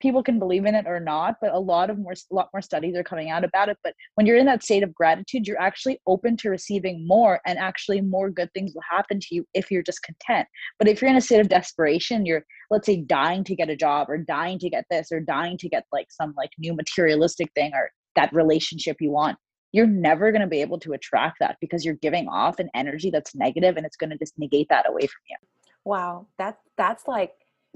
[0.00, 2.62] people can believe in it or not but a lot of more a lot more
[2.62, 5.60] studies are coming out about it but when you're in that state of gratitude you're
[5.60, 9.70] actually open to receiving more and actually more good things will happen to you if
[9.70, 10.46] you're just content.
[10.78, 13.76] But if you're in a state of desperation you're let's say dying to get a
[13.76, 17.50] job or dying to get this or dying to get like some like new materialistic
[17.54, 19.38] thing or that relationship you want
[19.72, 23.10] you're never going to be able to attract that because you're giving off an energy
[23.10, 25.36] that's negative and it's going to just negate that away from you.
[25.84, 26.26] Wow.
[26.38, 27.32] That that's like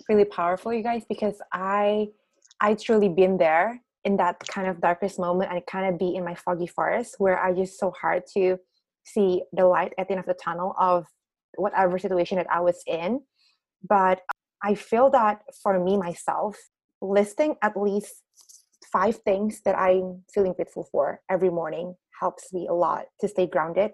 [0.08, 2.06] really powerful you guys because i
[2.60, 6.24] i truly been there in that kind of darkest moment and kind of be in
[6.24, 8.58] my foggy forest where i just so hard to
[9.04, 11.04] see the light at the end of the tunnel of
[11.56, 13.20] whatever situation that i was in.
[13.88, 14.20] But
[14.62, 16.56] i feel that for me myself
[17.00, 18.14] listing at least
[18.92, 23.46] five things that i'm feeling grateful for every morning helps me a lot to stay
[23.46, 23.92] grounded.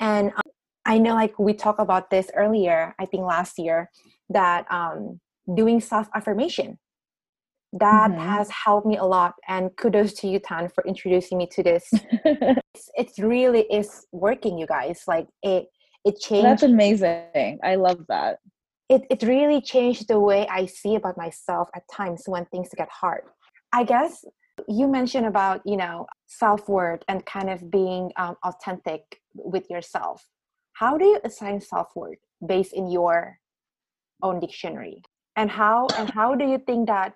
[0.00, 0.42] And um,
[0.88, 3.90] i know like we talked about this earlier i think last year
[4.30, 5.20] that um,
[5.54, 6.78] doing self affirmation
[7.72, 8.20] that mm-hmm.
[8.20, 11.90] has helped me a lot and kudos to you tan for introducing me to this.
[12.74, 15.02] It's, it really is working you guys.
[15.06, 15.66] Like it
[16.04, 17.58] it changed that's amazing.
[17.62, 18.38] I love that.
[18.88, 22.88] It, it really changed the way i see about myself at times when things get
[22.88, 23.24] hard.
[23.72, 24.24] I guess
[24.66, 29.02] you mentioned about you know self-worth and kind of being um, authentic
[29.34, 30.24] with yourself
[30.78, 33.38] how do you assign self-worth based in your
[34.22, 35.02] own dictionary?
[35.36, 37.14] And how and how do you think that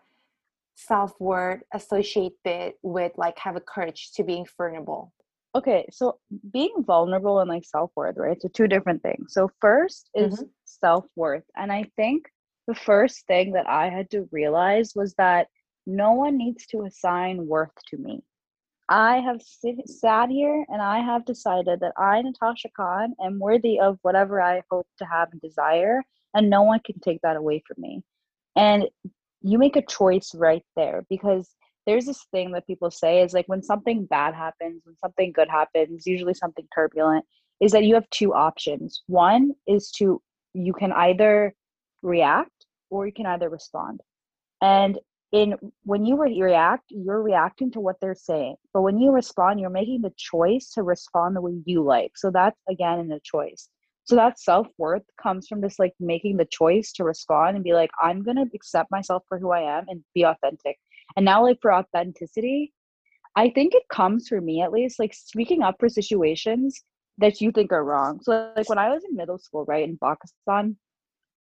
[0.75, 5.13] self-worth associated with like have a courage to being vulnerable
[5.55, 6.19] okay so
[6.51, 9.35] being vulnerable and like self-worth right so two different things.
[9.35, 10.45] So first is mm-hmm.
[10.65, 12.21] self-worth and i think
[12.67, 15.49] the first thing that i had to realize was that
[15.87, 18.23] no one needs to assign worth to me
[18.93, 19.41] i have
[19.87, 24.63] sat here and i have decided that i natasha khan am worthy of whatever i
[24.71, 26.01] hope to have and desire
[26.35, 28.03] and no one can take that away from me.
[28.57, 28.87] And
[29.43, 31.51] you make a choice right there because
[31.87, 35.49] there's this thing that people say is like when something bad happens when something good
[35.49, 37.25] happens usually something turbulent
[37.61, 39.03] is that you have two options.
[39.07, 40.21] One is to
[40.55, 41.55] you can either
[42.03, 44.01] react or you can either respond.
[44.61, 44.99] And
[45.33, 49.59] in when you re- react you're reacting to what they're saying but when you respond
[49.59, 53.21] you're making the choice to respond the way you like so that's again in a
[53.21, 53.69] choice.
[54.05, 57.91] So that self-worth comes from this like making the choice to respond and be like
[58.01, 60.77] i'm gonna accept myself for who i am and be authentic.
[61.17, 62.73] And now like for authenticity
[63.35, 66.83] i think it comes for me at least like speaking up for situations
[67.19, 68.21] that you think are wrong.
[68.23, 70.77] So like when i was in middle school right in pakistan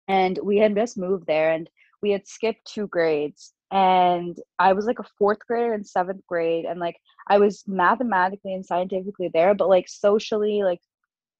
[0.09, 1.69] and we had just moved there and
[2.03, 6.65] we had skipped two grades and i was like a fourth grader in seventh grade
[6.65, 6.97] and like
[7.29, 10.81] i was mathematically and scientifically there but like socially like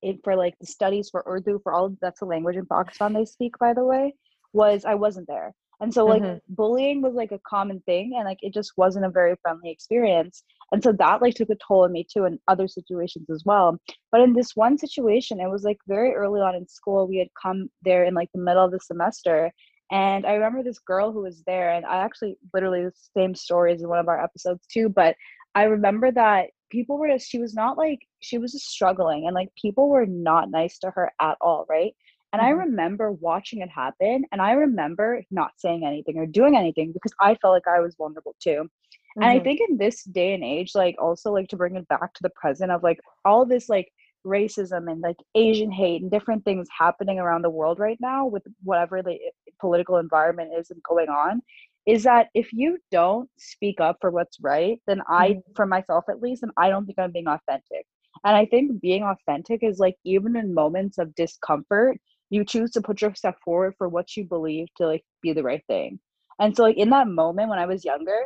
[0.03, 3.25] it, for like the studies for Urdu for all that's a language in Pakistan they
[3.25, 4.15] speak by the way
[4.55, 5.53] was I wasn't there.
[5.81, 6.39] And so like mm-hmm.
[6.49, 10.45] bullying was like a common thing and like it just wasn't a very friendly experience.
[10.73, 13.79] And so that like took a toll on me too in other situations as well.
[14.13, 17.09] But in this one situation, it was like very early on in school.
[17.09, 19.51] We had come there in like the middle of the semester.
[19.91, 23.75] And I remember this girl who was there, and I actually literally the same story
[23.75, 24.89] as in one of our episodes too.
[24.89, 25.15] But
[25.55, 29.35] I remember that people were just she was not like she was just struggling and
[29.35, 31.95] like people were not nice to her at all right
[32.33, 32.49] and mm-hmm.
[32.49, 37.13] i remember watching it happen and i remember not saying anything or doing anything because
[37.21, 39.23] i felt like i was vulnerable too mm-hmm.
[39.23, 39.45] and i mm-hmm.
[39.45, 42.31] think in this day and age like also like to bring it back to the
[42.31, 43.89] present of like all this like
[44.27, 48.43] racism and like asian hate and different things happening around the world right now with
[48.65, 49.17] whatever the
[49.65, 51.41] political environment is going on
[51.87, 55.53] is that if you don't speak up for what's right, then I, mm-hmm.
[55.57, 57.87] for myself at least, and I don't think I'm being authentic.
[58.25, 61.99] And I think being authentic is like even in moments of discomfort,
[62.31, 65.63] you choose to put yourself forward for what you believe to like be the right
[65.67, 65.99] thing.
[66.41, 68.19] And so like in that moment when I was younger,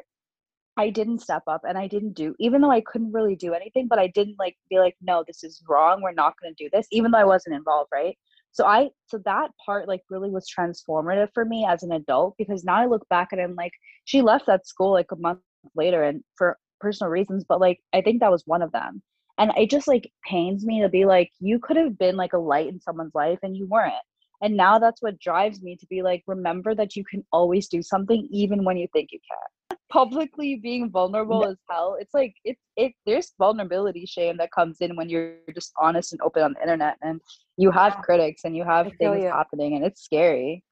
[0.77, 3.89] I didn't step up and I didn't do even though I couldn't really do anything,
[3.89, 6.01] but I didn't like be like, no, this is wrong.
[6.01, 8.17] We're not gonna do this, even though I wasn't involved, right?
[8.53, 12.65] So i so that part like really was transformative for me as an adult because
[12.65, 13.73] now i look back and i'm like
[14.05, 15.39] she left that school like a month
[15.75, 19.03] later and for personal reasons but like i think that was one of them.
[19.39, 22.39] And it just like pains me to be like you could have been like a
[22.39, 23.95] light in someone's life and you weren't.
[24.43, 27.81] And now that's what drives me to be like remember that you can always do
[27.81, 29.81] something even when you think you can't.
[29.91, 34.97] Publicly being vulnerable as hell it's like it's it there's vulnerability shame that comes in
[34.97, 37.21] when you're just honest and open on the internet and
[37.59, 38.01] you have yeah.
[38.01, 39.29] critics and you have things you.
[39.29, 40.63] happening and it's scary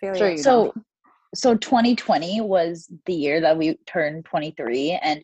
[0.00, 0.82] sure you so know.
[1.34, 5.22] so 2020 was the year that we turned 23 and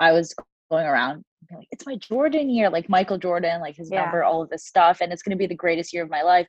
[0.00, 0.34] i was
[0.70, 4.02] going around like it's my jordan year like michael jordan like his yeah.
[4.02, 6.22] number all of this stuff and it's going to be the greatest year of my
[6.22, 6.48] life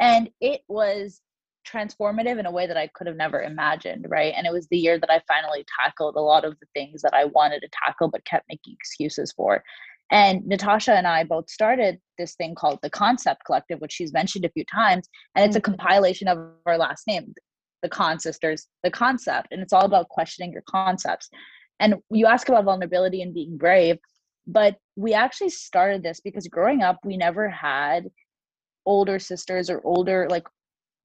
[0.00, 1.20] and it was
[1.66, 4.34] transformative in a way that I could have never imagined, right?
[4.36, 7.14] And it was the year that I finally tackled a lot of the things that
[7.14, 9.62] I wanted to tackle but kept making excuses for.
[10.10, 14.44] And Natasha and I both started this thing called the Concept Collective, which she's mentioned
[14.44, 15.08] a few times.
[15.34, 15.74] And it's a mm-hmm.
[15.76, 17.34] compilation of our last name,
[17.82, 19.48] the Khan Sisters, the concept.
[19.50, 21.30] And it's all about questioning your concepts.
[21.80, 23.98] And you ask about vulnerability and being brave.
[24.46, 28.10] but we actually started this because growing up we never had
[28.86, 30.46] older sisters or older like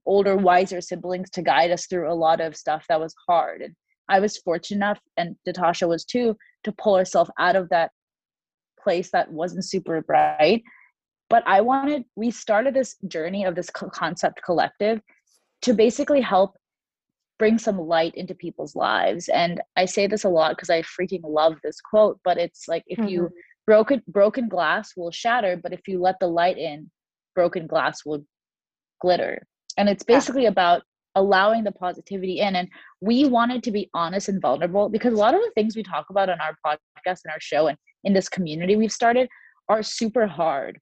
[0.06, 3.76] older wiser siblings to guide us through a lot of stuff that was hard and
[4.10, 7.92] i was fortunate enough and natasha was too to pull herself out of that
[8.88, 10.64] place that wasn't super bright
[11.30, 15.02] but i wanted we started this journey of this concept collective
[15.62, 16.56] to basically help
[17.38, 21.20] bring some light into people's lives and i say this a lot because i freaking
[21.26, 23.10] love this quote but it's like if mm-hmm.
[23.10, 23.30] you
[23.66, 26.90] broken broken glass will shatter but if you let the light in
[27.36, 28.24] broken glass will
[29.02, 29.46] glitter
[29.78, 30.56] and it's basically yeah.
[30.56, 30.82] about
[31.16, 32.70] allowing the positivity in and
[33.02, 36.06] we wanted to be honest and vulnerable because a lot of the things we talk
[36.10, 37.78] about on our podcast and our show and
[38.08, 39.28] in this community we've started
[39.68, 40.80] are super hard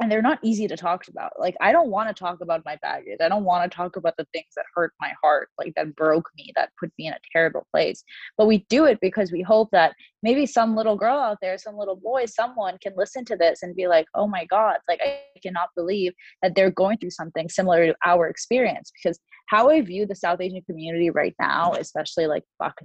[0.00, 1.32] and they're not easy to talk about.
[1.38, 3.18] Like I don't want to talk about my baggage.
[3.20, 6.30] I don't want to talk about the things that hurt my heart, like that broke
[6.36, 8.04] me, that put me in a terrible place.
[8.36, 11.76] But we do it because we hope that maybe some little girl out there, some
[11.76, 15.20] little boy, someone can listen to this and be like, "Oh my god, like I
[15.42, 19.18] cannot believe that they're going through something similar to our experience." Because
[19.48, 22.44] how I view the South Asian community right now, especially like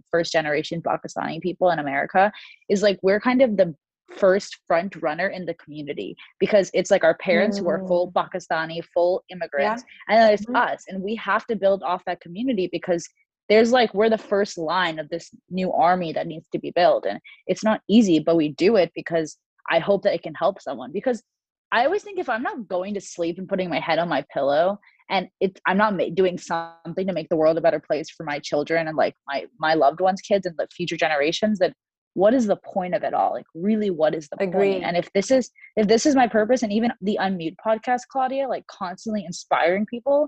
[0.10, 2.32] first generation Pakistani people in America,
[2.70, 3.76] is like we're kind of the
[4.16, 7.64] first front runner in the community because it's like our parents mm.
[7.64, 8.14] who are full mm.
[8.14, 10.16] Pakistani, full immigrants, yeah.
[10.16, 10.56] and then it's mm-hmm.
[10.56, 13.08] us, and we have to build off that community because
[13.50, 17.06] there's like we're the first line of this new army that needs to be built,
[17.06, 19.38] and it's not easy, but we do it because
[19.70, 21.24] I hope that it can help someone because
[21.72, 24.24] I always think if I'm not going to sleep and putting my head on my
[24.32, 28.10] pillow and it's I'm not ma- doing something to make the world a better place
[28.10, 31.74] for my children and like my my loved ones kids and the future generations that
[32.16, 33.34] what is the point of it all?
[33.34, 34.52] Like really what is the Agreed.
[34.52, 38.02] point and if this is if this is my purpose and even the unmute podcast
[38.12, 40.28] claudia like constantly inspiring people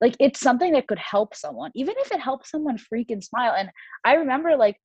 [0.00, 3.54] like it's something that could help someone even if it helps someone freaking smile.
[3.56, 3.70] And
[4.04, 4.76] i remember like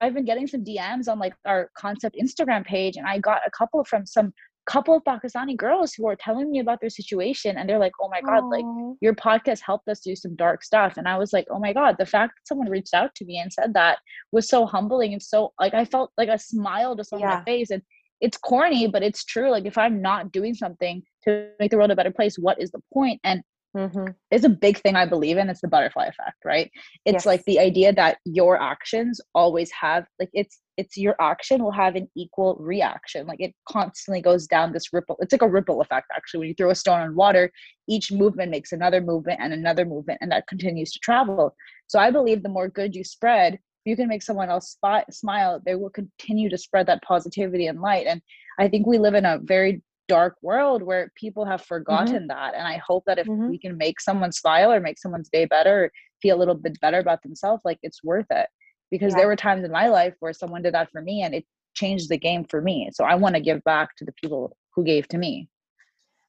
[0.00, 3.50] i've been getting some dms on like our concept instagram page and i got a
[3.50, 4.32] couple from some
[4.68, 8.08] couple of Pakistani girls who are telling me about their situation and they're like, oh
[8.10, 8.50] my God, Aww.
[8.52, 10.98] like your podcast helped us do some dark stuff.
[10.98, 13.38] And I was like, oh my God, the fact that someone reached out to me
[13.38, 13.98] and said that
[14.30, 17.38] was so humbling and so like I felt like a smile just on yeah.
[17.38, 17.70] my face.
[17.70, 17.82] And
[18.20, 19.50] it's corny, but it's true.
[19.50, 22.70] Like if I'm not doing something to make the world a better place, what is
[22.70, 23.20] the point?
[23.24, 23.42] And
[23.76, 24.12] Mm-hmm.
[24.30, 25.50] It's a big thing I believe in.
[25.50, 26.70] It's the butterfly effect, right?
[27.04, 27.26] It's yes.
[27.26, 31.94] like the idea that your actions always have like it's it's your action will have
[31.94, 33.26] an equal reaction.
[33.26, 35.16] Like it constantly goes down this ripple.
[35.20, 36.40] It's like a ripple effect actually.
[36.40, 37.52] When you throw a stone on water,
[37.88, 41.54] each movement makes another movement and another movement, and that continues to travel.
[41.88, 45.12] So I believe the more good you spread, if you can make someone else spot,
[45.12, 48.06] smile, they will continue to spread that positivity and light.
[48.06, 48.22] And
[48.58, 51.74] I think we live in a very dark world where people have mm-hmm.
[51.74, 52.28] forgotten mm-hmm.
[52.28, 53.48] that and i hope that if mm-hmm.
[53.48, 55.90] we can make someone smile or make someone's day better
[56.20, 58.48] feel a little bit better about themselves like it's worth it
[58.90, 59.18] because yeah.
[59.18, 61.44] there were times in my life where someone did that for me and it
[61.74, 64.82] changed the game for me so i want to give back to the people who
[64.82, 65.48] gave to me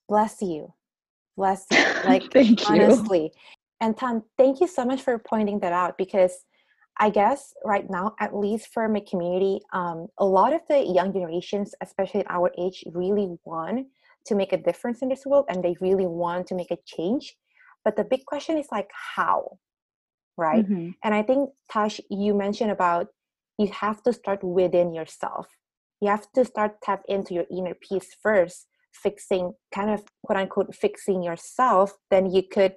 [0.08, 0.74] bless you
[1.38, 3.30] bless you like thank honestly you.
[3.82, 6.46] and tan thank you so much for pointing that out because
[7.00, 11.14] I guess right now, at least for my community, um, a lot of the young
[11.14, 13.88] generations, especially our age, really want
[14.26, 17.38] to make a difference in this world and they really want to make a change.
[17.86, 19.60] But the big question is like, how?
[20.38, 20.66] Right?
[20.66, 20.90] Mm-hmm.
[21.04, 23.08] And I think, Tash, you mentioned about
[23.58, 25.48] you have to start within yourself.
[26.02, 30.76] You have to start tap into your inner peace first, fixing kind of quote unquote
[30.76, 32.74] fixing yourself, then you could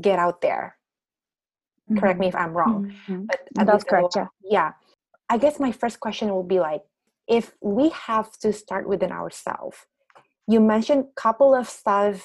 [0.00, 0.76] get out there
[1.90, 1.98] Mm-hmm.
[1.98, 2.92] Correct me if I'm wrong.
[3.08, 3.24] Mm-hmm.
[3.26, 4.16] But that's correct.
[4.16, 4.26] Yeah.
[4.42, 4.72] yeah.
[5.28, 6.82] I guess my first question will be like,
[7.28, 9.78] if we have to start within ourselves,
[10.46, 12.24] you mentioned a couple of stuff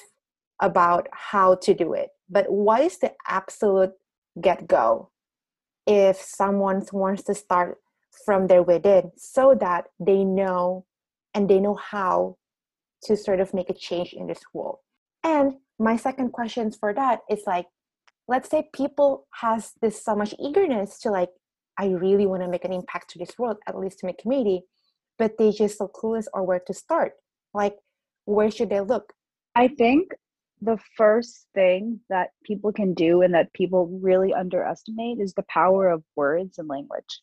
[0.60, 3.92] about how to do it, but what is the absolute
[4.40, 5.10] get go
[5.86, 7.78] if someone wants to start
[8.26, 10.84] from their within so that they know
[11.34, 12.36] and they know how
[13.04, 14.78] to sort of make a change in this world?
[15.22, 17.66] And my second question for that is like,
[18.28, 21.30] let's say people has this so much eagerness to like
[21.78, 24.62] i really want to make an impact to this world at least to my community
[25.18, 27.12] but they just so clueless or where to start.
[27.52, 27.76] Like
[28.24, 29.12] where should they look?
[29.54, 30.12] I think
[30.62, 35.88] the first thing that people can do and that people really underestimate is the power
[35.88, 37.20] of words and language.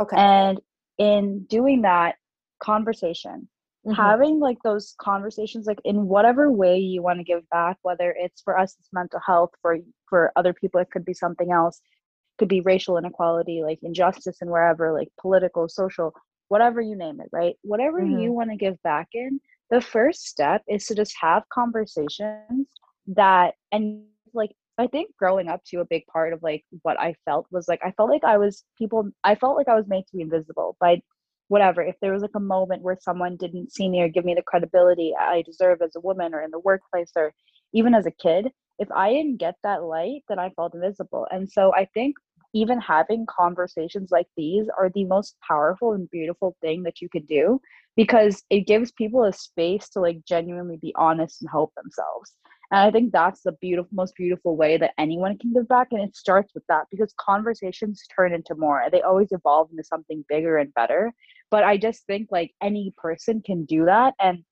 [0.00, 0.16] Okay.
[0.16, 0.60] And
[0.98, 2.16] in doing that
[2.60, 3.48] conversation
[3.86, 4.00] mm-hmm.
[4.00, 8.42] having like those conversations like in whatever way you want to give back whether it's
[8.42, 9.78] for us it's mental health for
[10.08, 14.38] for other people it could be something else it could be racial inequality like injustice
[14.40, 16.12] and wherever like political social
[16.48, 18.18] whatever you name it right whatever mm-hmm.
[18.18, 22.68] you want to give back in the first step is to just have conversations
[23.06, 27.14] that and like I think growing up to a big part of like what I
[27.24, 30.06] felt was like I felt like I was people I felt like I was made
[30.06, 31.00] to be invisible by
[31.48, 34.34] whatever if there was like a moment where someone didn't see me or give me
[34.34, 37.32] the credibility i deserve as a woman or in the workplace or
[37.72, 41.26] even as a kid if i didn't get that light then i felt invisible.
[41.30, 42.16] And so i think
[42.54, 47.26] even having conversations like these are the most powerful and beautiful thing that you could
[47.26, 47.60] do
[47.96, 52.34] because it gives people a space to like genuinely be honest and help themselves
[52.70, 56.02] and i think that's the beautiful most beautiful way that anyone can give back and
[56.02, 60.24] it starts with that because conversations turn into more and they always evolve into something
[60.28, 61.12] bigger and better.
[61.50, 64.44] But i just think like any person can do that and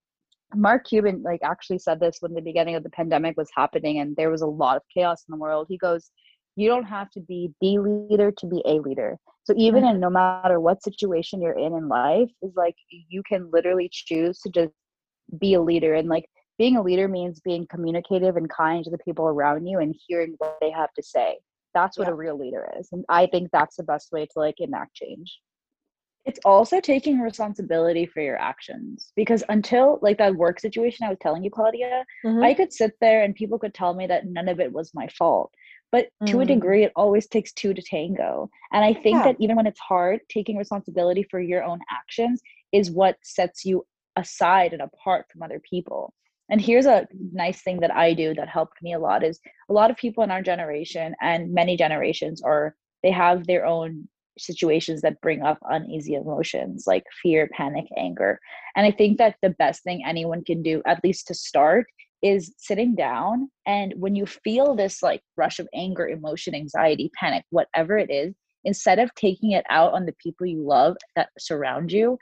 [0.54, 4.14] mark cuban like actually said this when the beginning of the pandemic was happening and
[4.16, 5.66] there was a lot of chaos in the world.
[5.68, 6.10] He goes
[6.56, 9.18] you don't have to be the leader to be a leader.
[9.44, 9.96] So even mm-hmm.
[9.96, 14.38] in no matter what situation you're in in life is like you can literally choose
[14.40, 14.72] to just
[15.38, 16.26] be a leader and like
[16.59, 20.34] being a leader means being communicative and kind to the people around you and hearing
[20.38, 21.38] what they have to say
[21.74, 22.12] that's what yeah.
[22.12, 25.38] a real leader is and i think that's the best way to like enact change
[26.24, 31.18] it's also taking responsibility for your actions because until like that work situation i was
[31.20, 32.42] telling you claudia mm-hmm.
[32.42, 35.07] i could sit there and people could tell me that none of it was my
[35.09, 35.52] fault
[35.92, 36.26] but mm.
[36.26, 36.48] to a mm.
[36.48, 39.24] degree it always takes two to tango and i think yeah.
[39.24, 42.40] that even when it's hard taking responsibility for your own actions
[42.72, 43.84] is what sets you
[44.16, 46.14] aside and apart from other people
[46.51, 49.72] and here's a nice thing that i do that helped me a lot is a
[49.72, 55.01] lot of people in our generation and many generations are they have their own situations
[55.03, 58.38] that bring up uneasy emotions like fear panic anger.
[58.76, 61.86] And i think that the best thing anyone can do at least to start
[62.22, 67.45] is sitting down and when you feel this like rush of anger emotion anxiety panic
[67.51, 68.34] whatever it is
[68.64, 72.18] instead of taking it out on the people you love that surround you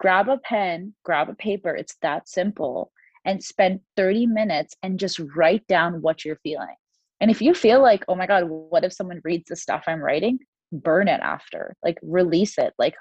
[0.00, 2.90] grab a pen grab a paper it's that simple
[3.24, 6.74] and spend 30 minutes and just write down what you're feeling.
[7.20, 10.00] And if you feel like oh my god what if someone reads the stuff i'm
[10.00, 10.38] writing?
[10.72, 11.76] Burn it after.
[11.82, 12.74] Like release it.
[12.78, 12.94] Like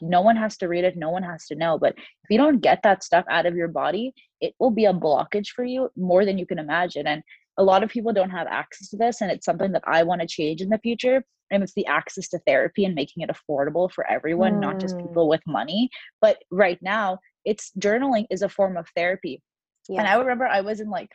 [0.00, 0.96] no one has to read it.
[0.96, 1.78] No one has to know.
[1.78, 4.92] But if you don't get that stuff out of your body it will be a
[4.92, 7.06] blockage for you more than you can imagine.
[7.06, 7.22] And
[7.56, 10.20] a lot of people don't have access to this and it's something that i want
[10.20, 13.90] to change in the future and it's the access to therapy and making it affordable
[13.90, 14.60] for everyone mm.
[14.60, 15.06] not just mm.
[15.06, 15.90] people with money.
[16.20, 19.42] But right now it's journaling is a form of therapy
[19.88, 20.00] yeah.
[20.00, 21.10] and i remember i was in like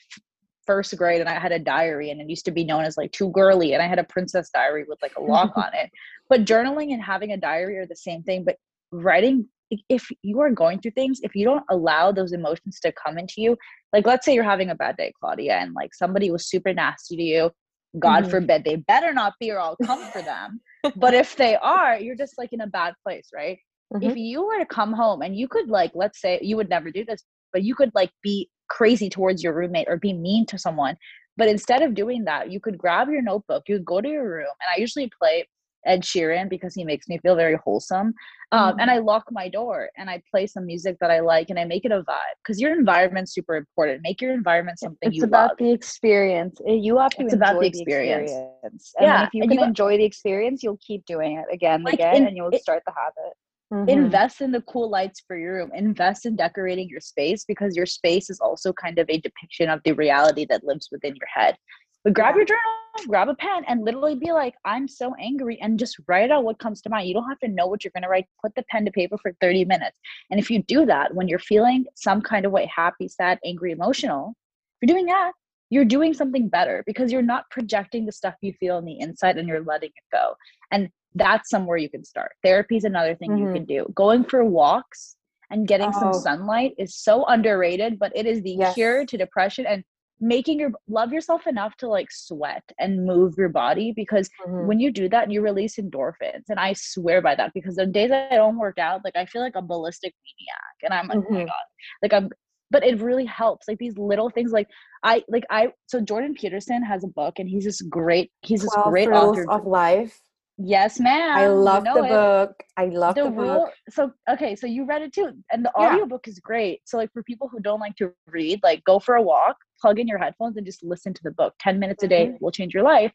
[0.66, 3.12] first grade and I had a diary and it used to be known as like
[3.12, 5.92] too girly and I had a princess diary with like a lock on it.
[6.30, 8.56] But journaling and having a diary are the same thing, but
[8.92, 9.48] writing
[9.90, 13.36] if you are going through things, if you don't allow those emotions to come into
[13.38, 13.58] you,
[13.92, 17.16] like let's say you're having a bad day, Claudia, and like somebody was super nasty
[17.16, 17.52] to you,
[17.98, 18.32] God mm-hmm.
[18.32, 20.62] forbid they better not be or I'll come for them.
[20.96, 23.58] but if they are, you're just like in a bad place, right?
[23.94, 24.12] Mm-hmm.
[24.12, 26.92] If you were to come home and you could like let's say you would never
[26.92, 30.58] do this, but you could like be crazy towards your roommate or be mean to
[30.58, 30.98] someone.
[31.38, 34.46] But instead of doing that, you could grab your notebook, you go to your room,
[34.62, 35.48] and I usually play
[35.86, 38.14] Ed Sheeran because he makes me feel very wholesome.
[38.52, 38.80] Um, mm-hmm.
[38.80, 41.66] And I lock my door and I play some music that I like and I
[41.66, 44.02] make it a vibe because your environment's super important.
[44.04, 45.58] Make your environment something you it's you about love.
[45.58, 46.60] the experience.
[46.66, 48.32] You have to it's enjoy about the experience.
[48.32, 48.94] experience.
[48.98, 51.84] And yeah, if you can you enjoy the experience, you'll keep doing it again and
[51.84, 53.34] like again, in, and you'll it, start the habit.
[53.74, 53.90] Mm-hmm.
[53.90, 55.72] Invest in the cool lights for your room.
[55.74, 59.82] Invest in decorating your space because your space is also kind of a depiction of
[59.84, 61.58] the reality that lives within your head.
[62.04, 62.62] But grab your journal,
[63.08, 66.60] grab a pen, and literally be like, I'm so angry, and just write out what
[66.60, 67.08] comes to mind.
[67.08, 68.28] You don't have to know what you're going to write.
[68.42, 69.98] Put the pen to paper for 30 minutes.
[70.30, 73.72] And if you do that, when you're feeling some kind of way happy, sad, angry,
[73.72, 74.36] emotional
[74.84, 75.32] you're doing that,
[75.70, 79.38] you're doing something better because you're not projecting the stuff you feel on the inside
[79.38, 80.36] and you're letting it go.
[80.72, 82.32] And that's somewhere you can start.
[82.44, 83.48] Therapy is another thing mm-hmm.
[83.48, 83.86] you can do.
[83.96, 85.16] Going for walks
[85.50, 86.00] and getting oh.
[86.00, 88.74] some sunlight is so underrated, but it is the yes.
[88.74, 89.84] cure to depression and
[90.20, 94.68] making your love yourself enough to like sweat and move your body because mm-hmm.
[94.68, 98.12] when you do that you release endorphins and i swear by that because the days
[98.12, 101.28] i don't work out like i feel like a ballistic maniac and i'm like mm-hmm.
[101.28, 101.48] oh my mm-hmm.
[101.48, 102.30] god like i'm
[102.72, 104.68] but it really helps like these little things like
[105.04, 108.76] i like i so jordan peterson has a book and he's this great he's this
[108.84, 110.22] great author of life
[110.58, 111.36] Yes, ma'am.
[111.36, 112.10] I love you know the it.
[112.10, 112.64] book.
[112.78, 113.74] I love the, the rule, book.
[113.90, 115.32] So okay, so you read it too.
[115.52, 115.88] And the yeah.
[115.88, 116.82] audiobook is great.
[116.86, 120.00] So like for people who don't like to read, like go for a walk, plug
[120.00, 121.56] in your headphones and just listen to the book.
[121.60, 122.38] 10 minutes a day mm-hmm.
[122.40, 123.12] will change your life.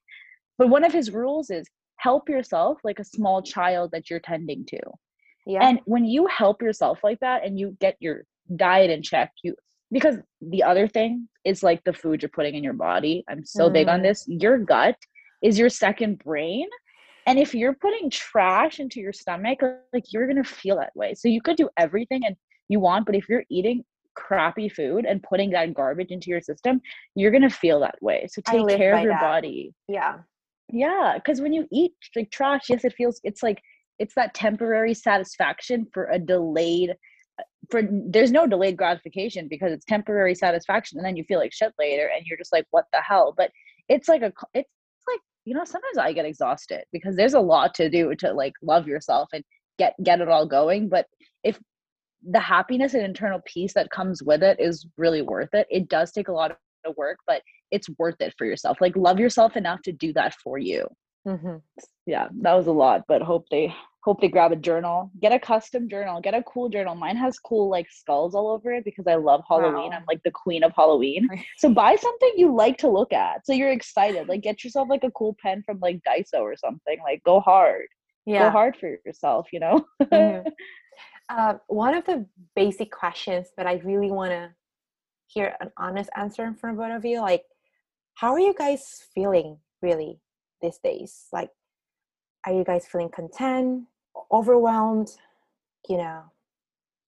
[0.59, 1.68] But one of his rules is
[1.99, 4.80] help yourself like a small child that you're tending to.
[5.47, 5.66] Yeah.
[5.66, 8.24] And when you help yourself like that and you get your
[8.57, 9.55] diet in check, you
[9.91, 13.24] because the other thing is like the food you're putting in your body.
[13.28, 13.72] I'm so mm.
[13.72, 14.03] big on mm.
[14.03, 14.24] this.
[14.28, 14.97] Your gut
[15.43, 16.66] is your second brain
[17.29, 19.61] and if you're putting trash into your stomach,
[19.93, 21.14] like you're going to feel that way.
[21.14, 22.35] So you could do everything and
[22.70, 26.81] you want, but if you're eating crappy food and putting that garbage into your system,
[27.14, 28.26] you're going to feel that way.
[28.31, 29.20] So take care of your that.
[29.20, 29.74] body.
[29.89, 30.20] Yeah.
[30.72, 33.61] Yeah, because when you eat like trash, yes, it feels it's like
[33.99, 36.95] it's that temporary satisfaction for a delayed
[37.70, 41.72] for there's no delayed gratification because it's temporary satisfaction and then you feel like shit
[41.79, 43.51] later and you're just like what the hell but
[43.89, 44.68] it's like a it's
[45.49, 48.86] you know sometimes i get exhausted because there's a lot to do to like love
[48.86, 49.42] yourself and
[49.78, 51.07] get get it all going but
[51.42, 51.59] if
[52.30, 56.12] the happiness and internal peace that comes with it is really worth it it does
[56.12, 57.40] take a lot of work but
[57.70, 60.86] it's worth it for yourself like love yourself enough to do that for you
[61.26, 61.57] mm-hmm.
[62.05, 65.11] yeah that was a lot but hope they hope they grab a journal.
[65.20, 66.20] Get a custom journal.
[66.20, 66.94] Get a cool journal.
[66.94, 69.90] Mine has cool like skulls all over it because i love halloween.
[69.90, 69.99] Wow.
[69.99, 71.28] i'm like the queen of halloween.
[71.59, 73.44] So buy something you like to look at.
[73.44, 74.28] So you're excited.
[74.28, 76.99] Like get yourself like a cool pen from like daiso or something.
[77.03, 77.86] Like go hard.
[78.26, 78.44] Yeah.
[78.44, 79.86] go hard for yourself you know?
[80.03, 80.49] Mm-hmm.
[81.30, 84.51] uh, one of the basic questions that i really want to
[85.26, 87.42] hear an honest answer from both of you like
[88.18, 90.20] how are you guys feeling really
[90.61, 91.26] these days?
[91.32, 91.51] Like
[92.49, 93.84] are you guys feeling content
[94.32, 95.11] overwhelmed
[95.88, 96.22] you know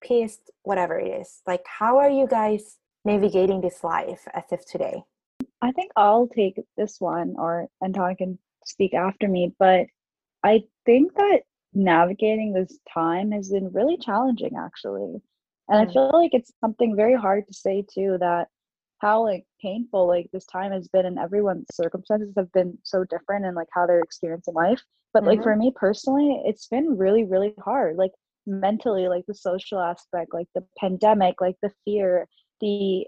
[0.03, 1.43] pissed whatever it is?
[1.47, 5.03] Like how are you guys navigating this life as of today?
[5.63, 9.87] I think i'll take this one or and tan can speak after me but
[10.45, 11.41] i think that
[11.73, 15.23] navigating this time has been really challenging actually.
[15.69, 15.91] And mm-hmm.
[15.91, 18.49] i feel like it's something very hard to say too that
[18.99, 23.47] how like painful like this time has been and everyone's circumstances have been so different
[23.47, 24.83] and like how they're experiencing life
[25.13, 25.29] but mm-hmm.
[25.31, 28.13] like for me personally it's been really really hard like
[28.47, 32.27] mentally like the social aspect like the pandemic like the fear
[32.61, 33.07] the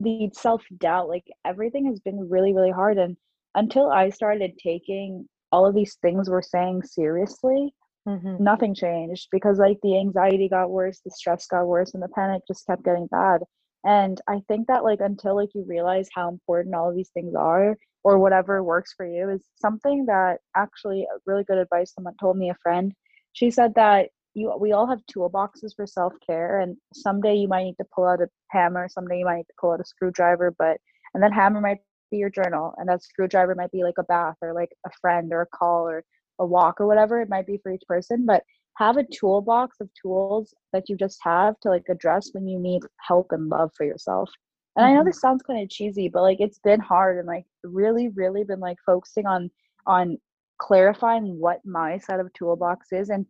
[0.00, 3.16] the self-doubt like everything has been really really hard and
[3.54, 7.72] until i started taking all of these things we're saying seriously
[8.06, 8.42] mm-hmm.
[8.42, 12.42] nothing changed because like the anxiety got worse the stress got worse and the panic
[12.48, 13.40] just kept getting bad
[13.84, 17.34] and i think that like until like you realize how important all of these things
[17.34, 22.36] are or whatever works for you is something that actually really good advice someone told
[22.36, 22.92] me a friend.
[23.32, 27.76] She said that you we all have toolboxes for self-care and someday you might need
[27.80, 30.76] to pull out a hammer someday you might need to pull out a screwdriver but
[31.14, 31.78] and that hammer might
[32.10, 35.32] be your journal and that screwdriver might be like a bath or like a friend
[35.32, 36.04] or a call or
[36.40, 38.42] a walk or whatever it might be for each person but
[38.76, 42.82] have a toolbox of tools that you just have to like address when you need
[42.98, 44.30] help and love for yourself
[44.76, 44.90] and mm-hmm.
[44.90, 45.08] i know mm-hmm.
[45.08, 48.60] this sounds kind of cheesy but like it's been hard and like really really been
[48.60, 49.50] like focusing on
[49.86, 50.16] on
[50.58, 53.26] clarifying what my set of toolbox is and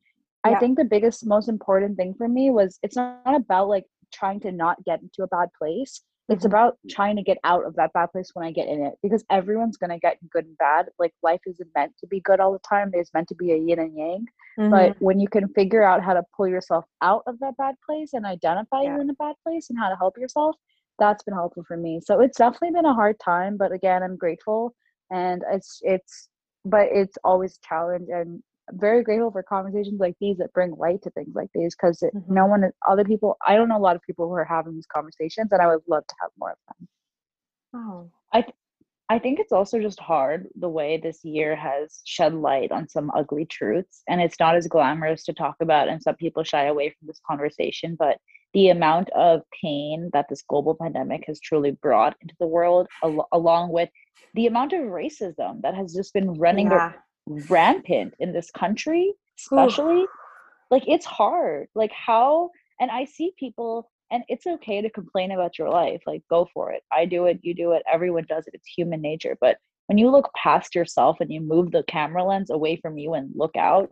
[0.47, 0.53] yeah.
[0.53, 4.41] i think the biggest most important thing for me was it's not about like trying
[4.41, 6.47] to not get into a bad place it's mm-hmm.
[6.47, 9.25] about trying to get out of that bad place when i get in it because
[9.31, 12.53] everyone's going to get good and bad like life isn't meant to be good all
[12.53, 14.27] the time there's meant to be a yin and yang
[14.59, 14.71] mm-hmm.
[14.71, 18.11] but when you can figure out how to pull yourself out of that bad place
[18.13, 18.91] and identify yeah.
[18.91, 20.57] you're in a bad place and how to help yourself
[20.99, 24.17] that's been helpful for me so it's definitely been a hard time but again i'm
[24.17, 24.75] grateful
[25.11, 26.29] and it's it's
[26.65, 28.43] but it's always a challenge and
[28.73, 32.33] very grateful for conversations like these that bring light to things like these because mm-hmm.
[32.33, 34.87] no one other people i don't know a lot of people who are having these
[34.87, 36.89] conversations and i would love to have more of them.
[37.75, 38.11] Oh.
[38.33, 38.55] I th-
[39.11, 43.11] i think it's also just hard the way this year has shed light on some
[43.15, 46.89] ugly truths and it's not as glamorous to talk about and some people shy away
[46.89, 48.19] from this conversation but
[48.55, 53.29] the amount of pain that this global pandemic has truly brought into the world al-
[53.33, 53.91] along with
[54.35, 56.93] the amount of racism that has just been running yeah
[57.27, 60.09] rampant in this country especially Ooh.
[60.71, 62.51] like it's hard like how
[62.81, 66.73] and i see people and it's okay to complain about your life like go for
[66.73, 69.57] it i do it you do it everyone does it it's human nature but
[69.87, 73.31] when you look past yourself and you move the camera lens away from you and
[73.35, 73.91] look out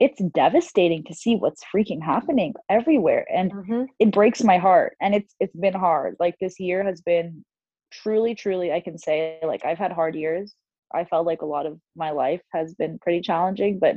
[0.00, 3.84] it's devastating to see what's freaking happening everywhere and mm-hmm.
[4.00, 7.44] it breaks my heart and it's it's been hard like this year has been
[7.92, 10.54] truly truly i can say like i've had hard years
[10.94, 13.96] I felt like a lot of my life has been pretty challenging, but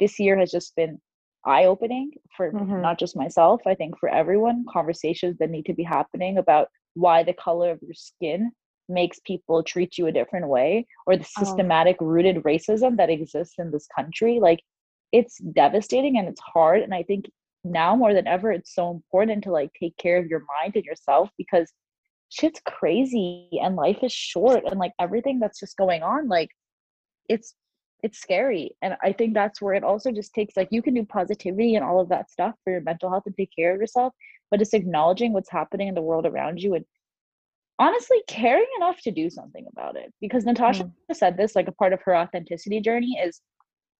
[0.00, 1.00] this year has just been
[1.46, 2.80] eye opening for mm-hmm.
[2.80, 4.64] not just myself, I think for everyone.
[4.72, 8.50] Conversations that need to be happening about why the color of your skin
[8.88, 11.42] makes people treat you a different way or the oh.
[11.42, 12.06] systematic oh.
[12.06, 14.38] rooted racism that exists in this country.
[14.40, 14.60] Like
[15.12, 16.82] it's devastating and it's hard.
[16.82, 17.26] And I think
[17.62, 20.84] now more than ever, it's so important to like take care of your mind and
[20.84, 21.72] yourself because
[22.34, 26.50] shit's crazy and life is short and like everything that's just going on like
[27.28, 27.54] it's
[28.02, 31.04] it's scary and i think that's where it also just takes like you can do
[31.04, 34.12] positivity and all of that stuff for your mental health and take care of yourself
[34.50, 36.84] but it's acknowledging what's happening in the world around you and
[37.78, 41.16] honestly caring enough to do something about it because natasha mm.
[41.16, 43.40] said this like a part of her authenticity journey is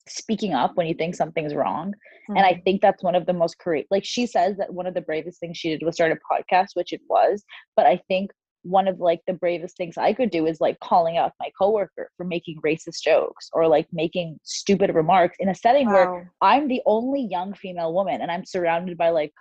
[0.09, 2.37] speaking up when you think something's wrong mm-hmm.
[2.37, 2.63] and i mm-hmm.
[2.63, 5.41] think that's one of the most creative like she says that one of the bravest
[5.41, 7.45] things she did was start a podcast which it was
[7.77, 8.31] but i think
[8.65, 12.11] one of like the bravest things I could do is like calling out my coworker
[12.17, 15.93] for making racist jokes or like making stupid remarks in a setting wow.
[15.93, 19.33] where I'm the only young female woman and I'm surrounded by like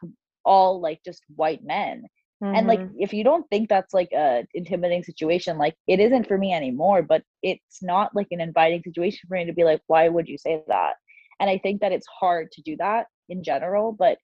[0.45, 2.03] all like just white men.
[2.43, 2.55] Mm-hmm.
[2.55, 2.95] And like mm-hmm.
[2.99, 7.01] if you don't think that's like a intimidating situation, like it isn't for me anymore,
[7.01, 10.37] but it's not like an inviting situation for me to be like, why would you
[10.37, 10.95] say that?
[11.39, 14.17] And I think that it's hard to do that in general, but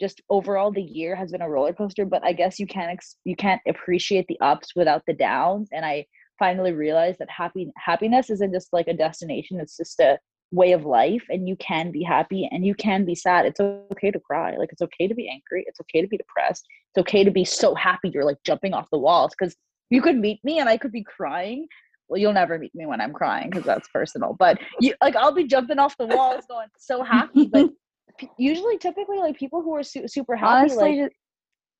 [0.00, 3.16] just overall the year has been a roller coaster but i guess you can't ex-
[3.24, 6.02] you can't appreciate the ups without the downs and i
[6.38, 10.18] finally realized that happy happiness isn't just like a destination it's just a
[10.52, 14.10] way of life and you can be happy and you can be sad it's okay
[14.10, 17.22] to cry like it's okay to be angry it's okay to be depressed it's okay
[17.22, 19.54] to be so happy you're like jumping off the walls because
[19.90, 21.66] you could meet me and i could be crying.
[22.08, 25.32] Well you'll never meet me when i'm crying because that's personal but you like i'll
[25.32, 27.70] be jumping off the walls going so happy but
[28.38, 31.12] usually typically like people who are su- super happy Honestly, like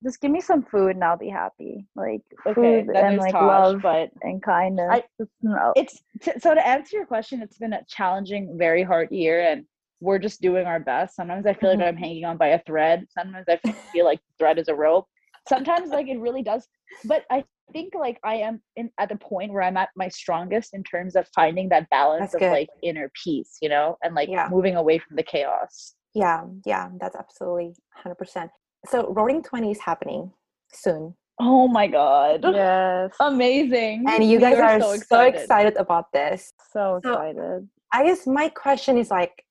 [0.02, 1.86] just, give me some food and I'll be happy.
[1.94, 4.88] Like okay, food and like Taj, love but and kindness.
[4.90, 5.04] I,
[5.42, 5.72] no.
[5.76, 9.64] It's t- so to answer your question, it's been a challenging, very hard year, and
[10.00, 11.14] we're just doing our best.
[11.16, 11.80] Sometimes I feel mm-hmm.
[11.80, 13.06] like I'm hanging on by a thread.
[13.10, 13.58] Sometimes I
[13.92, 15.06] feel like thread is a rope.
[15.48, 16.66] Sometimes like it really does.
[17.04, 20.74] But I think like I am in at the point where I'm at my strongest
[20.74, 22.52] in terms of finding that balance That's of good.
[22.52, 24.48] like inner peace, you know, and like yeah.
[24.50, 25.94] moving away from the chaos.
[26.14, 27.74] Yeah, yeah, that's absolutely
[28.04, 28.48] 100%.
[28.86, 30.32] So, Roaring 20 is happening
[30.72, 31.14] soon.
[31.38, 32.40] Oh my god.
[32.42, 33.12] Yes.
[33.18, 34.04] Amazing.
[34.06, 35.38] And you guys are, are so, excited.
[35.38, 35.76] so, excited.
[35.76, 36.52] about this.
[36.72, 37.36] So excited.
[37.36, 39.44] So, I guess my question is like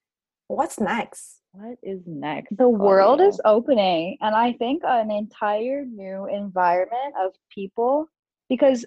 [0.47, 1.41] what's next?
[1.51, 2.55] What is next?
[2.57, 8.07] The world is opening and I think an entire new environment of people
[8.49, 8.85] because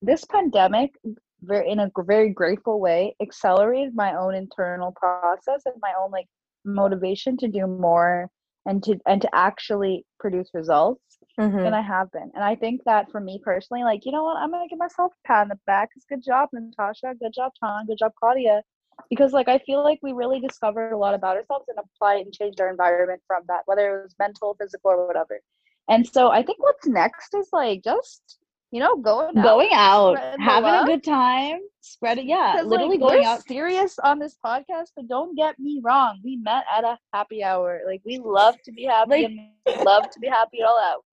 [0.00, 0.94] this pandemic
[1.42, 6.26] very in a very grateful way accelerated my own internal process and my own like
[6.64, 8.30] motivation to do more
[8.66, 11.56] and to and to actually produce results mm-hmm.
[11.56, 12.30] than I have been.
[12.34, 15.12] And I think that for me personally, like, you know what, I'm gonna give myself
[15.24, 15.90] a pat on the back.
[15.96, 17.14] It's good job, Natasha.
[17.20, 17.86] Good job, Tom.
[17.86, 18.62] Good job, Claudia.
[19.10, 22.32] Because like I feel like we really discovered a lot about ourselves and applied and
[22.32, 25.40] changed our environment from that, whether it was mental, physical, or whatever.
[25.88, 28.38] And so I think what's next is like just
[28.72, 32.24] you know, going out, going out, having a good time, spread it.
[32.24, 33.46] Yeah, literally like, going out.
[33.46, 36.20] Serious on this podcast, but don't get me wrong.
[36.24, 37.82] We met at a happy hour.
[37.86, 41.04] Like we love to be happy like, and love to be happy all out.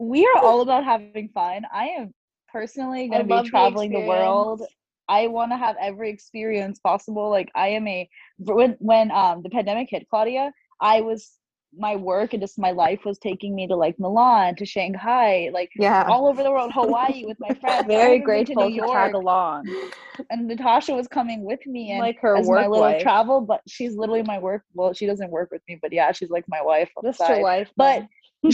[0.00, 1.62] We are all about having fun.
[1.72, 2.12] I am
[2.52, 4.62] personally going to be traveling the, the world.
[5.08, 7.30] I want to have every experience possible.
[7.30, 11.37] Like I am a when when um the pandemic hit, Claudia, I was
[11.76, 15.70] my work and just my life was taking me to like Milan, to Shanghai, like
[15.76, 17.86] yeah, all over the world, Hawaii with my friends.
[17.86, 18.92] Very grateful to, New York.
[18.92, 19.68] tag along.
[20.30, 23.02] And Natasha was coming with me and like her as work my little wife.
[23.02, 24.62] travel, but she's literally my work.
[24.74, 26.90] Well, she doesn't work with me, but yeah, she's like my wife.
[27.04, 28.06] Just your wife, but.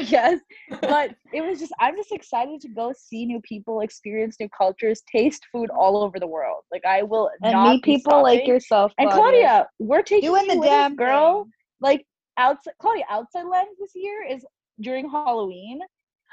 [0.00, 0.40] yes,
[0.80, 5.02] but it was just I'm just excited to go see new people, experience new cultures,
[5.12, 6.62] taste food all over the world.
[6.72, 8.22] Like I will and meet people stopping.
[8.22, 8.92] like yourself.
[8.98, 9.10] Claudia.
[9.10, 11.42] And Claudia, we're taking you, you the damn girl.
[11.42, 11.52] Thing.
[11.82, 12.06] Like
[12.36, 14.44] outside Claudia outside lens this year is
[14.80, 15.80] during Halloween,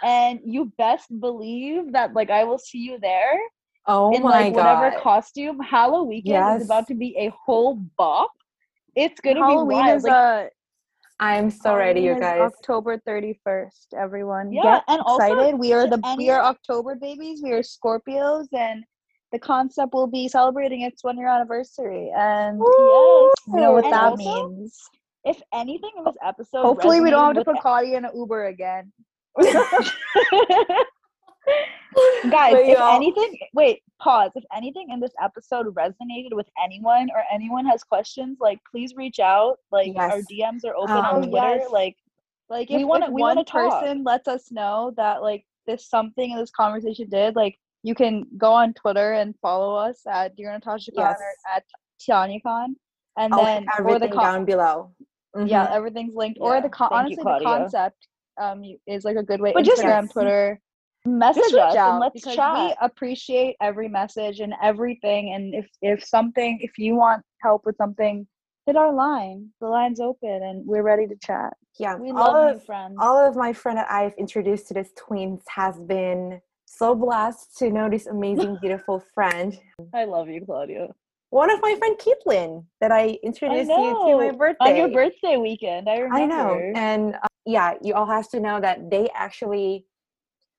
[0.04, 3.40] and you best believe that like I will see you there.
[3.86, 5.60] Oh in my like whatever costume.
[5.60, 6.62] Halloween yes.
[6.62, 8.32] is about to be a whole bop.
[8.96, 9.98] It's gonna Halloween be wild.
[9.98, 10.50] Is like, a,
[11.20, 12.42] I'm so Halloween ready, you guys.
[12.42, 14.54] October 31st, everyone.
[14.54, 15.38] Yeah, Get and excited.
[15.38, 17.42] Also, we are the we are October babies.
[17.44, 18.84] We are Scorpios, and
[19.32, 22.12] the concept will be celebrating its one year anniversary.
[22.16, 24.80] And yes, you know what and that also, means
[25.26, 28.48] if anything in this episode, hopefully we don't have to put Claudia in an Uber
[28.48, 28.92] again.
[32.30, 34.32] Guys, if anything, wait, pause.
[34.36, 39.20] If anything in this episode resonated with anyone or anyone has questions, like please reach
[39.20, 39.58] out.
[39.72, 40.12] Like yes.
[40.12, 41.58] our DMs are open um, on Twitter.
[41.58, 41.72] Yes.
[41.72, 41.96] Like,
[42.50, 46.38] like if, we want we one person lets us know that like this something in
[46.38, 50.92] this conversation did, like you can go on Twitter and follow us at Dear Natasha
[50.92, 51.20] Khan yes.
[51.20, 51.64] or at
[52.02, 52.40] Tianya
[53.18, 54.92] and I'll then everything the down below.
[55.36, 55.48] Mm-hmm.
[55.48, 56.38] Yeah, everything's linked.
[56.40, 56.48] Yeah.
[56.48, 58.08] Or the con- honestly, you, the concept
[58.42, 59.52] um is like a good way.
[59.54, 60.60] But Instagram, just, Twitter,
[61.06, 62.56] message us and let's because chat.
[62.56, 65.34] We appreciate every message and everything.
[65.34, 68.28] And if if something, if you want help with something,
[68.66, 69.50] hit our line.
[69.60, 71.54] The line's open, and we're ready to chat.
[71.80, 72.98] Yeah, we all love of, friends.
[73.00, 77.72] All of my friend that I've introduced to this twins has been so blessed to
[77.72, 79.58] know this amazing, beautiful friend.
[79.94, 80.90] I love you, Claudia
[81.34, 84.90] one of my friend Caitlin that I introduced I you to my birthday on your
[84.90, 85.90] birthday weekend.
[85.90, 86.16] I remember.
[86.16, 89.88] I know, and uh, yeah, you all have to know that they actually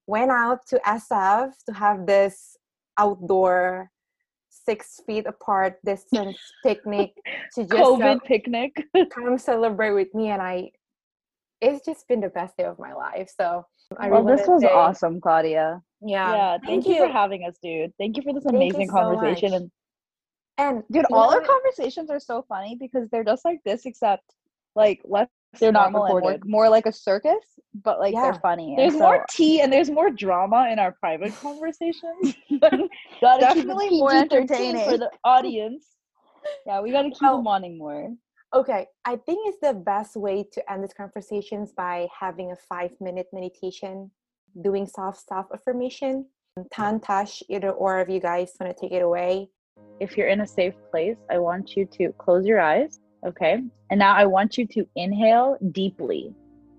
[0.08, 2.56] went out to SF to have this
[2.98, 3.88] outdoor
[4.50, 7.12] six feet apart distance picnic
[7.54, 8.72] to just COVID picnic.
[9.14, 10.70] come celebrate with me, and I.
[11.60, 13.32] It's just been the best day of my life.
[13.40, 13.64] So
[13.96, 15.80] I well, really this was say- awesome, Claudia.
[16.04, 16.34] Yeah.
[16.34, 16.98] Yeah, thank, you.
[16.98, 17.92] for having us, dude.
[17.96, 19.52] Thank you for this amazing so conversation.
[19.52, 19.60] much.
[19.62, 19.70] And
[20.58, 24.34] And dude, all our conversations are so funny because they're just like this, except
[24.76, 25.28] like less
[25.58, 26.42] They're not and more, recorded.
[26.46, 27.44] more like a circus,
[27.82, 28.22] but like Yeah.
[28.22, 28.74] they're funny.
[28.76, 32.36] There's so more tea and there's more drama in our private conversations.
[32.60, 32.72] but
[33.20, 35.86] gotta keep it definitely more entertaining for the audience.
[36.66, 38.14] Yeah, we gotta keep them wanting more.
[38.54, 42.92] Okay, I think it's the best way to end these conversations by having a five
[43.00, 44.10] minute meditation,
[44.62, 46.26] doing soft self affirmation.
[46.70, 49.48] Tan, Tash, either or of you guys want to take it away.
[50.00, 53.00] If you're in a safe place, I want you to close your eyes.
[53.26, 53.62] Okay.
[53.90, 56.34] And now I want you to inhale deeply.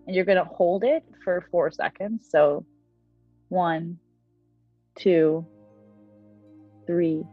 [0.05, 2.27] And you're going to hold it for four seconds.
[2.29, 2.65] So
[3.49, 3.97] one,
[4.97, 5.45] two,
[6.85, 7.23] three,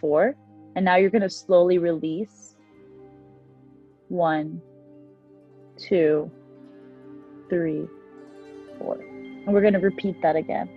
[0.00, 0.34] four.
[0.74, 2.56] And now you're going to slowly release.
[4.08, 4.60] One,
[5.76, 6.30] two,
[7.48, 7.86] three,
[8.78, 8.98] four.
[9.00, 10.68] And we're going to repeat that again.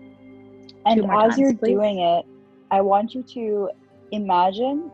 [0.86, 1.74] And as times, you're please.
[1.74, 2.26] doing it,
[2.70, 3.70] I want you to
[4.12, 4.92] imagine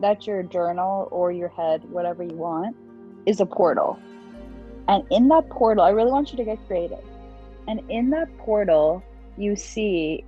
[0.00, 2.76] that your journal or your head, whatever you want,
[3.26, 3.98] is a portal.
[4.88, 7.04] And in that portal, I really want you to get creative.
[7.68, 9.02] And in that portal,
[9.36, 10.24] you see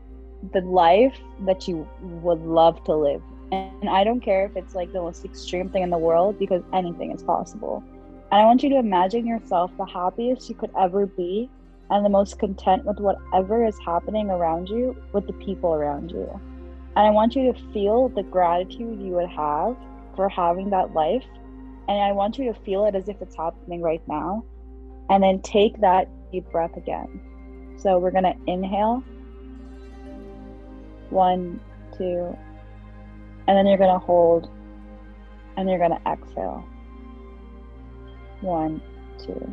[0.52, 3.22] the life that you would love to live.
[3.52, 6.62] And I don't care if it's like the most extreme thing in the world because
[6.72, 7.82] anything is possible.
[8.32, 11.48] And I want you to imagine yourself the happiest you could ever be
[11.90, 16.40] and the most content with whatever is happening around you with the people around you.
[16.96, 19.76] And I want you to feel the gratitude you would have
[20.16, 21.24] for having that life.
[21.88, 24.44] And I want you to feel it as if it's happening right now.
[25.10, 27.20] And then take that deep breath again.
[27.76, 29.04] So we're going to inhale.
[31.10, 31.60] One,
[31.98, 32.36] two.
[33.46, 34.50] And then you're going to hold.
[35.58, 36.64] And you're going to exhale.
[38.40, 38.80] One,
[39.18, 39.52] two.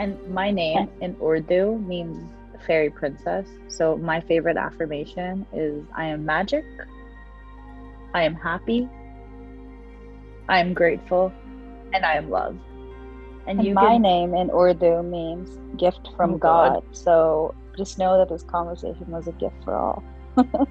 [0.00, 2.28] And my name in Urdu means
[2.66, 3.48] fairy princess.
[3.68, 6.64] So my favorite affirmation is I am magic.
[8.14, 8.88] I am happy.
[10.48, 11.32] I am grateful.
[11.92, 12.58] And I am loved.
[13.46, 16.72] And, And you my can- name in Urdu means gift from Oh, God.
[16.74, 16.96] God.
[16.96, 20.02] So just know that this conversation was a gift for all.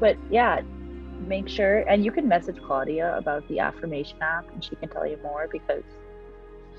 [0.00, 0.60] but yeah,
[1.26, 5.06] make sure and you can message Claudia about the affirmation app and she can tell
[5.06, 5.82] you more because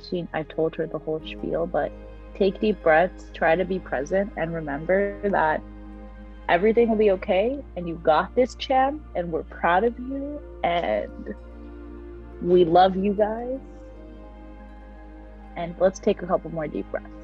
[0.08, 1.92] she I've told her the whole spiel, but
[2.38, 5.62] take deep breaths, try to be present and remember that
[6.50, 11.36] everything will be okay and you got this champ and we're proud of you and
[12.42, 13.60] we love you guys.
[15.56, 17.17] And let's take a couple more deep breaths.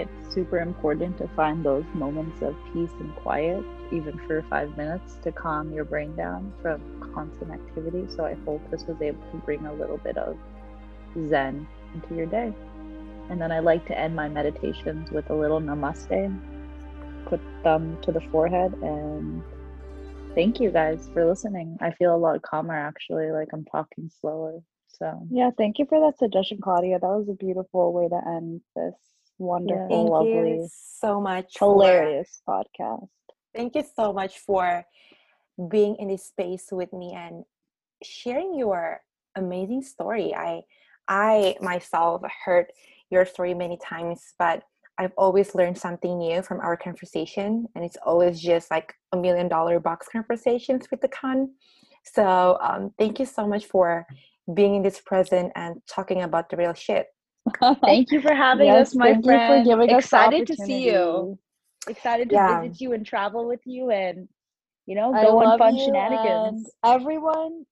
[0.00, 5.16] It's super important to find those moments of peace and quiet, even for five minutes,
[5.22, 6.80] to calm your brain down from
[7.14, 8.06] constant activity.
[8.16, 10.36] So I hope this was able to bring a little bit of
[11.28, 12.52] zen into your day.
[13.30, 16.40] And then I like to end my meditations with a little namaste.
[17.26, 19.42] Put thumb to the forehead and
[20.34, 21.76] thank you guys for listening.
[21.80, 24.60] I feel a lot calmer actually, like I'm talking slower.
[24.88, 26.98] So Yeah, thank you for that suggestion, Claudia.
[26.98, 28.94] That was a beautiful way to end this
[29.40, 31.58] wonderful, Thank lovely, you so much.
[31.58, 33.08] for- hilarious podcast.
[33.54, 34.84] thank you so much for
[35.68, 37.44] being in this space with me and
[38.02, 39.00] sharing your
[39.36, 40.34] amazing story.
[40.34, 40.62] I
[41.08, 42.66] I myself heard
[43.10, 44.62] your story many times, but
[44.98, 49.48] I've always learned something new from our conversation, and it's always just like a million
[49.48, 51.50] dollar box conversations with the con.
[52.04, 54.06] So um, thank you so much for
[54.54, 57.06] being in this present and talking about the real shit.
[57.84, 59.60] thank you for having Yes, us, my thank you for friend.
[59.60, 61.38] giving us Excited to see you.
[61.88, 62.38] excited to Yeah.
[62.38, 64.28] visit you and travel with you and
[64.86, 67.64] you know go on fun shenanigans Everyone,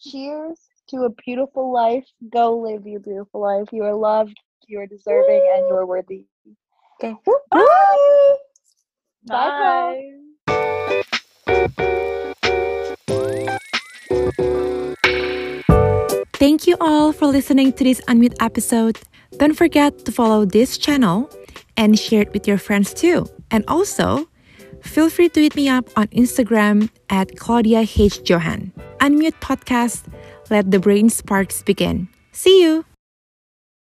[0.00, 2.06] cheers to a beautiful life.
[2.30, 3.68] Go live your beautiful life.
[3.72, 6.24] You are loved, you are deserving, and you are worthy.
[7.02, 7.14] Okay.
[7.50, 8.36] Bye.
[9.26, 10.04] bye, Bye.
[16.40, 18.98] Thank you all for listening to this Unmute episode.
[19.36, 21.28] Don't forget to follow this channel
[21.76, 23.26] and share it with your friends too.
[23.50, 24.26] And also,
[24.80, 28.24] feel free to hit me up on Instagram at Claudia H.
[28.24, 28.72] Johan.
[29.00, 30.10] Unmute Podcast,
[30.48, 32.08] let the brain sparks begin.
[32.32, 32.86] See you!